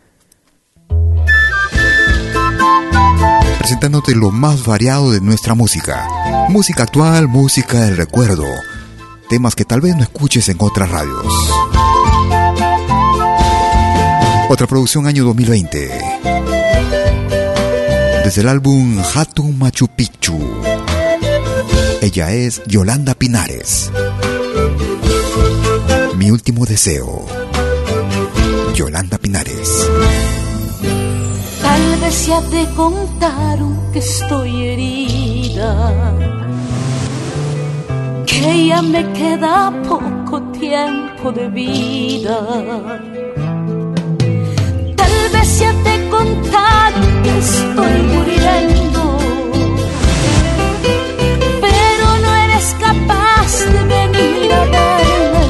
presentándote 3.61 4.15
lo 4.15 4.31
más 4.31 4.65
variado 4.65 5.11
de 5.11 5.21
nuestra 5.21 5.53
música. 5.53 6.07
Música 6.49 6.83
actual, 6.83 7.27
música 7.27 7.81
del 7.81 7.95
recuerdo. 7.95 8.43
Temas 9.31 9.55
que 9.55 9.63
tal 9.63 9.79
vez 9.79 9.95
no 9.95 10.03
escuches 10.03 10.49
en 10.49 10.57
otras 10.59 10.89
radios. 10.91 11.25
Otra 14.49 14.67
producción 14.67 15.07
año 15.07 15.23
2020. 15.23 15.89
Desde 18.25 18.41
el 18.41 18.49
álbum 18.49 19.01
Hatun 19.15 19.57
Machu 19.57 19.87
Picchu. 19.87 20.37
Ella 22.01 22.33
es 22.33 22.61
Yolanda 22.67 23.15
Pinares. 23.15 23.89
Mi 26.17 26.29
último 26.29 26.65
deseo. 26.65 27.25
Yolanda 28.75 29.17
Pinares. 29.17 29.87
Tal 31.61 31.99
vez 32.01 32.27
ya 32.27 32.41
te 32.41 32.67
contaron 32.75 33.79
que 33.93 33.99
estoy 33.99 34.67
herida, 34.67 36.40
que 38.31 38.67
ya 38.67 38.81
me 38.81 39.03
queda 39.11 39.71
poco 39.89 40.41
tiempo 40.59 41.31
de 41.31 41.47
vida. 41.49 42.37
Tal 44.99 45.15
vez 45.33 45.59
ya 45.59 45.73
te 45.85 45.95
contaron 46.09 47.07
que 47.23 47.33
estoy 47.45 47.95
muriendo, 48.13 49.03
pero 51.65 52.07
no 52.23 52.31
eres 52.45 52.67
capaz 52.85 53.51
de 53.73 53.81
venir 53.95 54.53
a 54.59 54.63
verme. 54.75 55.45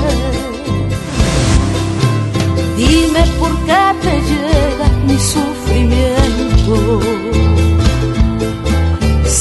Dime 2.77 3.23
por 3.39 3.53
qué 3.67 3.83
te 4.03 4.13
llega 4.29 4.87
mi 5.07 5.17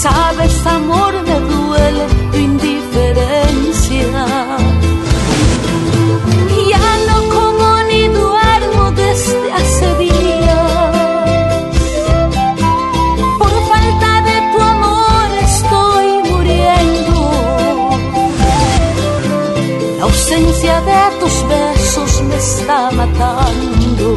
Sabes, 0.02 0.66
amor, 0.66 1.19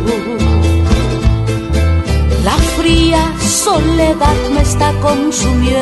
matando 0.04 0.44
soledad 3.64 4.36
me 4.54 4.62
está 4.62 4.92
consumiendo. 5.00 5.80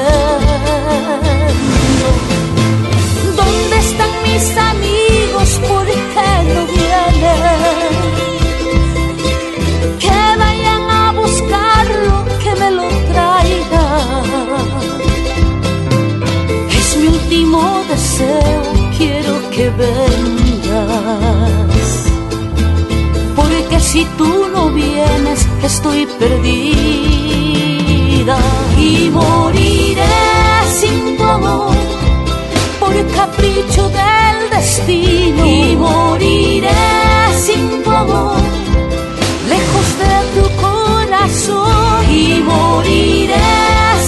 ¿Dónde 3.36 3.78
están 3.78 4.12
mis 4.24 4.58
amigos? 4.58 5.50
¿Por 5.68 5.88
si 23.92 24.06
tú 24.18 24.48
no 24.54 24.70
vienes, 24.70 25.46
estoy 25.62 26.06
perdida 26.18 26.38
y 28.78 29.10
moriré 29.10 30.18
sin 30.80 31.18
tu 31.18 31.24
amor 31.26 31.76
por 32.80 32.94
capricho 33.18 33.90
del 33.90 34.50
destino. 34.50 35.46
Y 35.46 35.76
moriré 35.76 36.70
sin 37.46 37.84
tu 37.84 37.92
amor 37.92 38.40
lejos 39.54 39.88
de 40.02 40.16
tu 40.36 40.46
corazón. 40.66 42.06
Y 42.10 42.42
moriré 42.52 43.50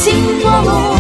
sin 0.04 0.24
tu 0.42 0.48
amor 0.48 0.98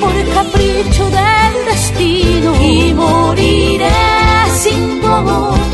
por 0.00 0.14
capricho 0.34 1.04
del 1.10 1.54
destino. 1.70 2.50
Y 2.62 2.94
moriré 2.94 3.92
sin 4.62 4.98
tu 5.02 5.08
amor 5.08 5.65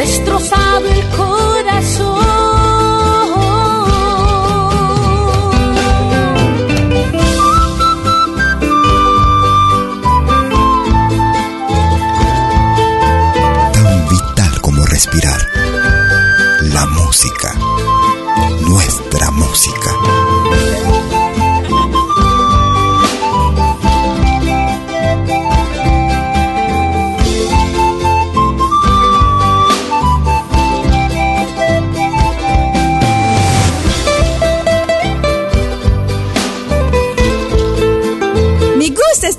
destrozado 0.00 0.88
el 0.88 1.08
corazón 1.10 2.09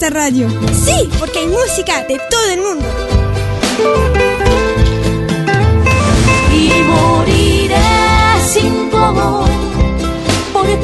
radio. 0.09 0.49
Sí, 0.85 1.09
porque 1.19 1.39
hay 1.39 1.47
música 1.47 2.03
de 2.03 2.19
todo 2.29 2.49
el 2.53 2.61
mundo. 2.61 2.87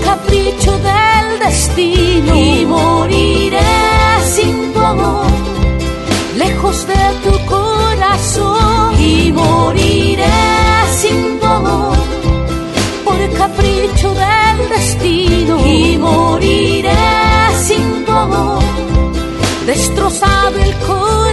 capricho 0.08 0.72
del 0.80 1.40
destino 1.40 2.36
y 2.36 2.66
moriré 2.66 3.60
sin 4.26 4.74
tu 4.74 4.80
amor, 4.80 5.26
lejos 6.38 6.88
de 6.88 7.04
tu 7.24 7.46
corazón 7.46 9.00
y 9.00 9.32
moriré 9.32 10.26
sin 11.00 11.40
tu 11.40 11.46
amor, 11.46 11.98
por 13.06 13.20
capricho 13.38 14.14
del 14.14 14.70
destino 14.70 15.66
y 15.68 15.98
moriré 15.98 16.96
sin 17.68 18.06
tu 18.06 18.12
amor, 18.12 18.64
corazón 20.74 21.27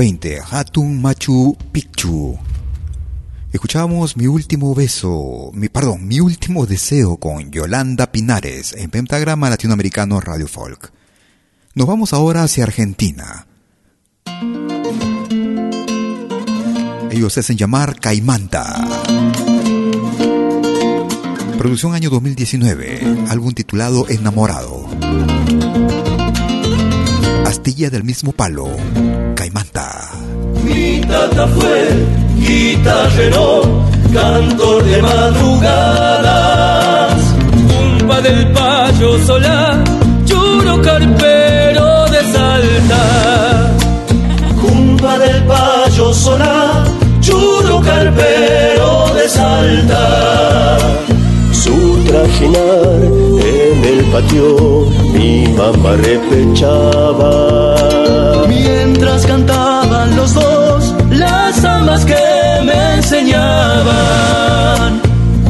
2020, 0.00 0.40
Hatun 0.50 1.02
Machu 1.02 1.54
Picchu. 1.72 2.38
Escuchamos 3.52 4.16
Mi 4.16 4.28
Último 4.28 4.74
Beso, 4.74 5.50
mi, 5.52 5.68
perdón, 5.68 6.08
Mi 6.08 6.20
Último 6.20 6.64
Deseo 6.64 7.18
con 7.18 7.50
Yolanda 7.50 8.10
Pinares 8.10 8.72
en 8.72 8.88
Pentagrama 8.88 9.50
Latinoamericano 9.50 10.18
Radio 10.22 10.48
Folk. 10.48 10.90
Nos 11.74 11.86
vamos 11.86 12.14
ahora 12.14 12.44
hacia 12.44 12.64
Argentina. 12.64 13.46
Ellos 17.10 17.34
se 17.34 17.40
hacen 17.40 17.58
llamar 17.58 18.00
Caimanta. 18.00 18.88
Producción 21.58 21.92
año 21.92 22.08
2019, 22.08 23.26
álbum 23.28 23.52
titulado 23.52 24.08
Enamorado. 24.08 24.88
Astilla 27.44 27.90
del 27.90 28.04
mismo 28.04 28.32
palo, 28.32 28.70
Caimanta. 29.40 29.88
Mi 30.62 31.00
tata 31.00 31.46
fue 31.46 31.88
guitarrero, 32.46 33.62
cantor 34.12 34.84
de 34.84 35.00
madrugadas, 35.00 35.62
cumpa 37.72 38.20
del 38.20 38.52
payo 38.52 39.18
solar, 39.24 39.82
churo 40.26 40.82
carpero 40.82 42.04
de 42.10 42.22
salta. 42.34 43.02
Cumpa 44.60 45.18
del 45.18 45.42
payo 45.44 46.12
solar, 46.12 46.84
churo 47.22 47.80
carpero 47.80 49.08
de 49.14 49.26
salta. 49.26 50.76
Su 51.50 52.04
trajinar 52.04 53.00
en 53.56 53.84
el 53.86 54.04
patio 54.12 54.86
mi 55.14 55.48
mamá 55.56 55.92
repechaba. 55.96 57.69
Mientras 58.50 59.24
cantaban 59.26 60.16
los 60.16 60.34
dos 60.34 60.94
las 61.10 61.54
zambas 61.56 62.04
que 62.04 62.14
me 62.64 62.94
enseñaban. 62.96 65.00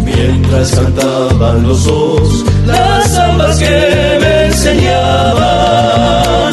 Mientras 0.04 0.70
cantaban 0.72 1.62
los 1.66 1.84
dos 1.84 2.44
las 2.66 3.08
zambas 3.14 3.58
que 3.58 4.18
me 4.20 4.46
enseñaban. 4.46 6.52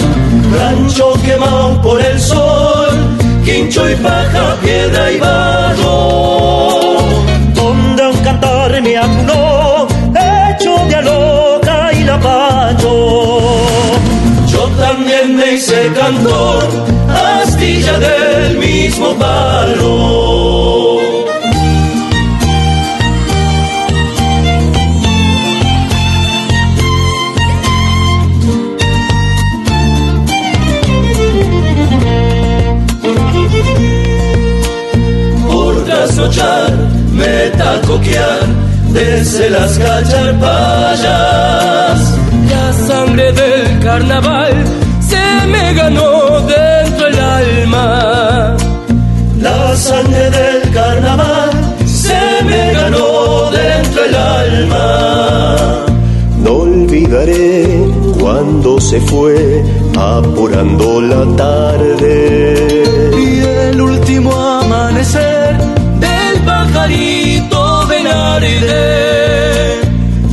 Rancho 0.57 1.13
quemado 1.25 1.81
por 1.81 1.99
el 2.01 2.19
sol, 2.19 2.89
quincho 3.43 3.89
y 3.89 3.95
paja, 3.95 4.55
piedra 4.63 5.11
y 5.11 5.17
barro. 5.19 6.79
Donde 7.53 8.07
un 8.07 8.17
cantar 8.23 8.81
me 8.81 8.97
acunó, 8.97 9.46
hice 15.57 15.91
cantor, 15.93 16.63
astilla 17.41 17.97
del 17.99 18.57
mismo 18.59 19.15
palo. 19.15 20.99
Por 35.47 35.85
trasnochar, 35.85 36.71
me 37.13 37.49
tacoquear 37.57 38.45
desde 38.89 39.49
las 39.49 39.77
cacharpayas. 39.79 40.97
La 42.51 42.73
sangre 42.87 43.31
del 43.33 43.79
carnaval 43.79 44.86
me 45.47 45.73
ganó 45.73 46.39
dentro 46.41 47.07
el 47.07 47.19
alma. 47.19 48.57
La 49.39 49.75
sangre 49.75 50.29
del 50.31 50.71
carnaval 50.73 51.49
se 51.85 52.43
me 52.45 52.73
ganó 52.73 53.51
dentro 53.51 54.03
el 54.05 54.15
alma. 54.15 55.85
No 56.43 56.51
olvidaré 56.53 57.67
cuando 58.19 58.79
se 58.79 58.99
fue 59.01 59.63
apurando 59.97 61.01
la 61.01 61.23
tarde. 61.35 62.83
Y 63.17 63.39
el 63.39 63.81
último 63.81 64.31
amanecer 64.33 65.57
del 65.99 66.41
pajarito 66.45 67.87
Benarde. 67.87 68.57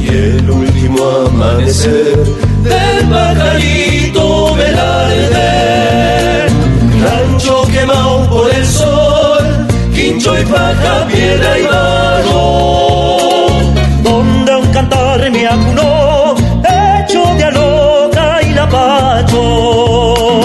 Y 0.01 0.09
el 0.09 0.51
último 0.51 1.03
amanecer 1.27 2.17
del 2.62 3.09
pajarito 3.09 3.84
y 11.59 11.62
barro. 11.66 13.47
Donde 14.03 14.57
un 14.57 14.66
cantar 14.72 15.30
me 15.30 15.47
acunó, 15.47 16.35
hecho 16.62 17.24
de 17.37 17.51
loca 17.53 18.43
y 18.43 18.55
la 18.55 18.68
pacho. 18.68 20.41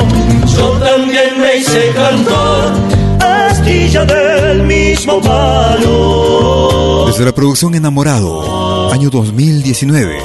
Yo 0.56 0.72
también 0.80 1.42
me 1.42 1.58
hice 1.58 1.92
cantor, 1.94 2.72
astilla 3.20 4.06
del 4.06 4.64
mismo 4.64 5.22
palo. 5.22 7.06
Desde 7.08 7.26
la 7.26 7.34
producción 7.34 7.76
Enamorado, 7.76 8.92
año 8.92 9.10
2019. 9.10 10.18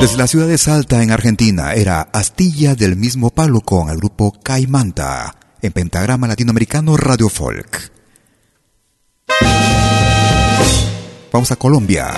Desde 0.00 0.18
la 0.18 0.26
ciudad 0.26 0.46
de 0.46 0.58
Salta, 0.58 1.02
en 1.02 1.10
Argentina, 1.10 1.72
era 1.72 2.02
Astilla 2.12 2.74
del 2.74 2.96
mismo 2.96 3.30
palo 3.30 3.62
con 3.62 3.88
el 3.88 3.96
grupo 3.96 4.32
Caimanta, 4.42 5.34
en 5.62 5.72
Pentagrama 5.72 6.28
Latinoamericano 6.28 6.98
Radio 6.98 7.30
Folk. 7.30 7.95
Vamos 11.32 11.50
a 11.52 11.56
Colombia. 11.56 12.08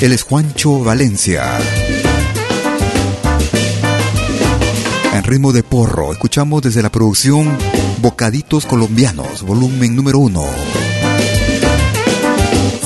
Él 0.00 0.12
es 0.12 0.22
Juancho 0.22 0.78
Valencia. 0.84 1.58
En 5.12 5.24
ritmo 5.24 5.52
de 5.52 5.62
porro, 5.62 6.12
escuchamos 6.12 6.62
desde 6.62 6.82
la 6.82 6.90
producción 6.90 7.58
Bocaditos 8.00 8.66
Colombianos, 8.66 9.42
volumen 9.42 9.96
número 9.96 10.20
uno. 10.20 10.44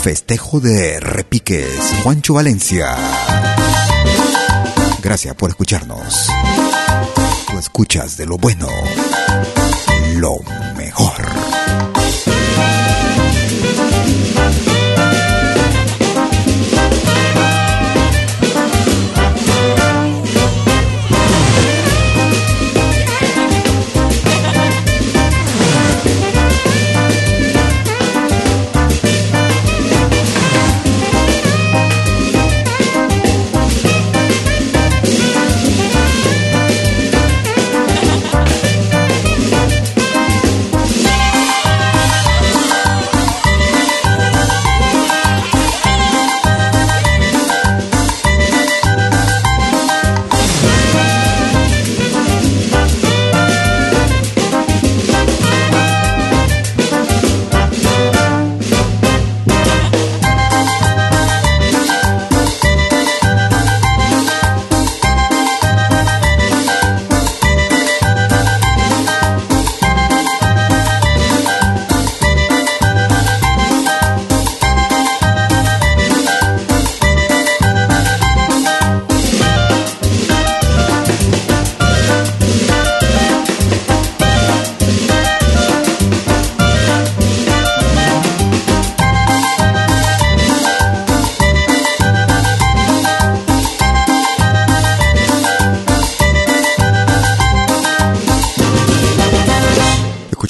Festejo 0.02 0.60
de 0.60 0.98
Repiques, 0.98 1.78
Juancho 2.02 2.34
Valencia. 2.34 2.96
Gracias 5.02 5.34
por 5.34 5.50
escucharnos. 5.50 6.28
Tú 7.50 7.58
escuchas 7.58 8.16
de 8.16 8.26
lo 8.26 8.38
bueno, 8.38 8.68
lo 10.12 10.40
mejor. 10.76 11.33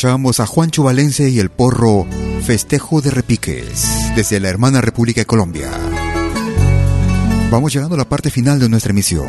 Escuchábamos 0.04 0.38
a 0.40 0.46
Juancho 0.46 0.82
Valencia 0.82 1.26
y 1.28 1.38
el 1.38 1.48
porro 1.48 2.06
Festejo 2.44 3.00
de 3.00 3.10
Repiques 3.10 3.88
desde 4.14 4.38
la 4.38 4.50
hermana 4.50 4.82
República 4.82 5.22
de 5.22 5.24
Colombia. 5.24 5.70
Vamos 7.50 7.72
llegando 7.72 7.94
a 7.94 7.98
la 7.98 8.06
parte 8.06 8.28
final 8.28 8.60
de 8.60 8.68
nuestra 8.68 8.90
emisión. 8.90 9.26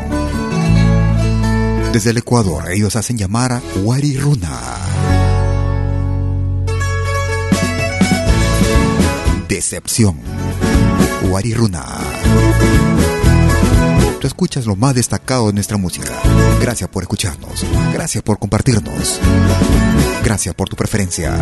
Desde 1.94 2.10
el 2.10 2.18
Ecuador, 2.18 2.70
ellos 2.70 2.94
hacen 2.94 3.16
llamar 3.16 3.52
a 3.52 3.62
Runa. 4.20 4.60
Decepción. 9.48 10.18
Runa. 11.54 11.86
Escuchas 14.26 14.66
lo 14.66 14.74
más 14.74 14.94
destacado 14.94 15.46
de 15.46 15.52
nuestra 15.52 15.76
música. 15.76 16.12
Gracias 16.60 16.90
por 16.90 17.04
escucharnos. 17.04 17.64
Gracias 17.92 18.24
por 18.24 18.38
compartirnos. 18.38 19.20
Gracias 20.24 20.54
por 20.54 20.68
tu 20.68 20.74
preferencia. 20.74 21.32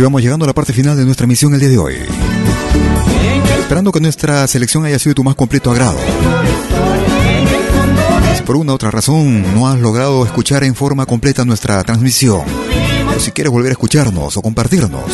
Así 0.00 0.04
vamos 0.06 0.22
llegando 0.22 0.46
a 0.46 0.48
la 0.48 0.54
parte 0.54 0.72
final 0.72 0.96
de 0.96 1.04
nuestra 1.04 1.24
emisión 1.24 1.52
el 1.52 1.60
día 1.60 1.68
de 1.68 1.76
hoy. 1.76 1.96
Esperando 3.58 3.92
que 3.92 4.00
nuestra 4.00 4.46
selección 4.46 4.86
haya 4.86 4.98
sido 4.98 5.14
tu 5.14 5.22
más 5.22 5.34
completo 5.34 5.70
agrado. 5.70 5.98
Si 8.34 8.42
por 8.44 8.56
una 8.56 8.72
u 8.72 8.76
otra 8.76 8.90
razón 8.90 9.54
no 9.54 9.68
has 9.68 9.78
logrado 9.78 10.24
escuchar 10.24 10.64
en 10.64 10.74
forma 10.74 11.04
completa 11.04 11.44
nuestra 11.44 11.84
transmisión, 11.84 12.44
o 13.14 13.20
si 13.20 13.30
quieres 13.32 13.52
volver 13.52 13.68
a 13.68 13.72
escucharnos 13.72 14.38
o 14.38 14.40
compartirnos, 14.40 15.04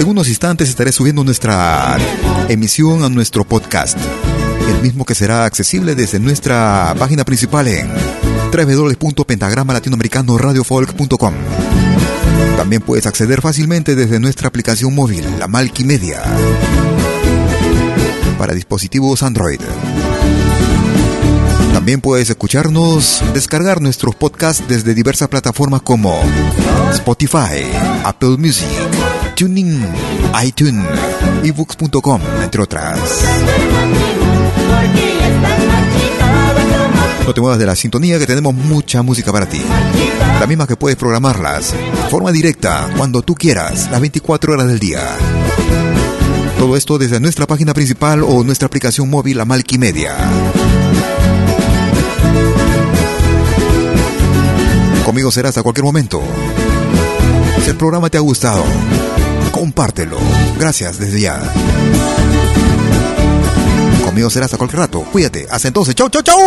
en 0.00 0.04
unos 0.04 0.26
instantes 0.26 0.68
estaré 0.68 0.90
subiendo 0.90 1.22
nuestra 1.22 1.96
emisión 2.48 3.04
a 3.04 3.08
nuestro 3.08 3.44
podcast, 3.44 3.96
el 4.68 4.82
mismo 4.82 5.04
que 5.04 5.14
será 5.14 5.44
accesible 5.44 5.94
desde 5.94 6.18
nuestra 6.18 6.92
página 6.98 7.24
principal 7.24 7.68
en 7.68 7.88
www.pentagramalatinoamericanoradiofolk.com. 8.50 11.34
También 12.56 12.82
puedes 12.82 13.06
acceder 13.06 13.40
fácilmente 13.40 13.94
desde 13.94 14.20
nuestra 14.20 14.48
aplicación 14.48 14.94
móvil, 14.94 15.24
la 15.38 15.48
Media, 15.48 16.22
para 18.38 18.54
dispositivos 18.54 19.22
Android. 19.22 19.60
También 21.72 22.00
puedes 22.00 22.30
escucharnos, 22.30 23.22
descargar 23.34 23.80
nuestros 23.80 24.14
podcasts 24.14 24.64
desde 24.66 24.94
diversas 24.94 25.28
plataformas 25.28 25.82
como 25.82 26.18
Spotify, 26.92 27.66
Apple 28.04 28.36
Music, 28.38 28.68
Tuning, 29.34 29.84
iTunes, 30.42 30.86
ebooks.com, 31.42 32.20
entre 32.42 32.62
otras. 32.62 32.98
No 37.26 37.32
te 37.32 37.40
muevas 37.40 37.58
de 37.58 37.64
la 37.64 37.74
sintonía 37.74 38.18
que 38.18 38.26
tenemos 38.26 38.54
mucha 38.54 39.02
música 39.02 39.32
para 39.32 39.46
ti. 39.46 39.62
La 40.38 40.46
misma 40.46 40.66
que 40.66 40.76
puedes 40.76 40.96
programarlas 40.96 41.72
de 41.72 42.10
forma 42.10 42.30
directa 42.32 42.90
cuando 42.98 43.22
tú 43.22 43.34
quieras, 43.34 43.90
las 43.90 44.00
24 44.00 44.52
horas 44.52 44.66
del 44.66 44.78
día. 44.78 45.00
Todo 46.58 46.76
esto 46.76 46.98
desde 46.98 47.20
nuestra 47.20 47.46
página 47.46 47.72
principal 47.72 48.22
o 48.22 48.44
nuestra 48.44 48.66
aplicación 48.66 49.08
móvil 49.08 49.38
la 49.38 49.46
Media. 49.46 50.16
Conmigo 55.04 55.30
serás 55.30 55.56
a 55.56 55.62
cualquier 55.62 55.84
momento. 55.84 56.22
Si 57.62 57.70
el 57.70 57.76
programa 57.76 58.10
te 58.10 58.18
ha 58.18 58.20
gustado, 58.20 58.62
compártelo. 59.50 60.18
Gracias 60.58 60.98
desde 60.98 61.20
ya. 61.22 61.42
Conmigo 64.14 64.30
serás 64.30 64.54
a 64.54 64.56
cualquier 64.56 64.78
rato. 64.78 65.00
Cuídate. 65.10 65.44
Hasta 65.50 65.66
entonces. 65.66 65.96
Chau, 65.96 66.08
chau, 66.08 66.22
chau. 66.22 66.38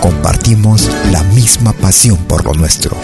Compartimos 0.00 0.88
la 1.12 1.22
misma 1.34 1.74
pasión 1.74 2.16
por 2.24 2.46
lo 2.46 2.54
nuestro. 2.54 2.96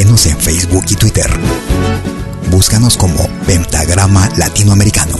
En 0.00 0.38
Facebook 0.38 0.84
y 0.88 0.94
Twitter. 0.94 1.30
Búscanos 2.50 2.96
como 2.96 3.28
Pentagrama 3.46 4.30
Latinoamericano. 4.38 5.19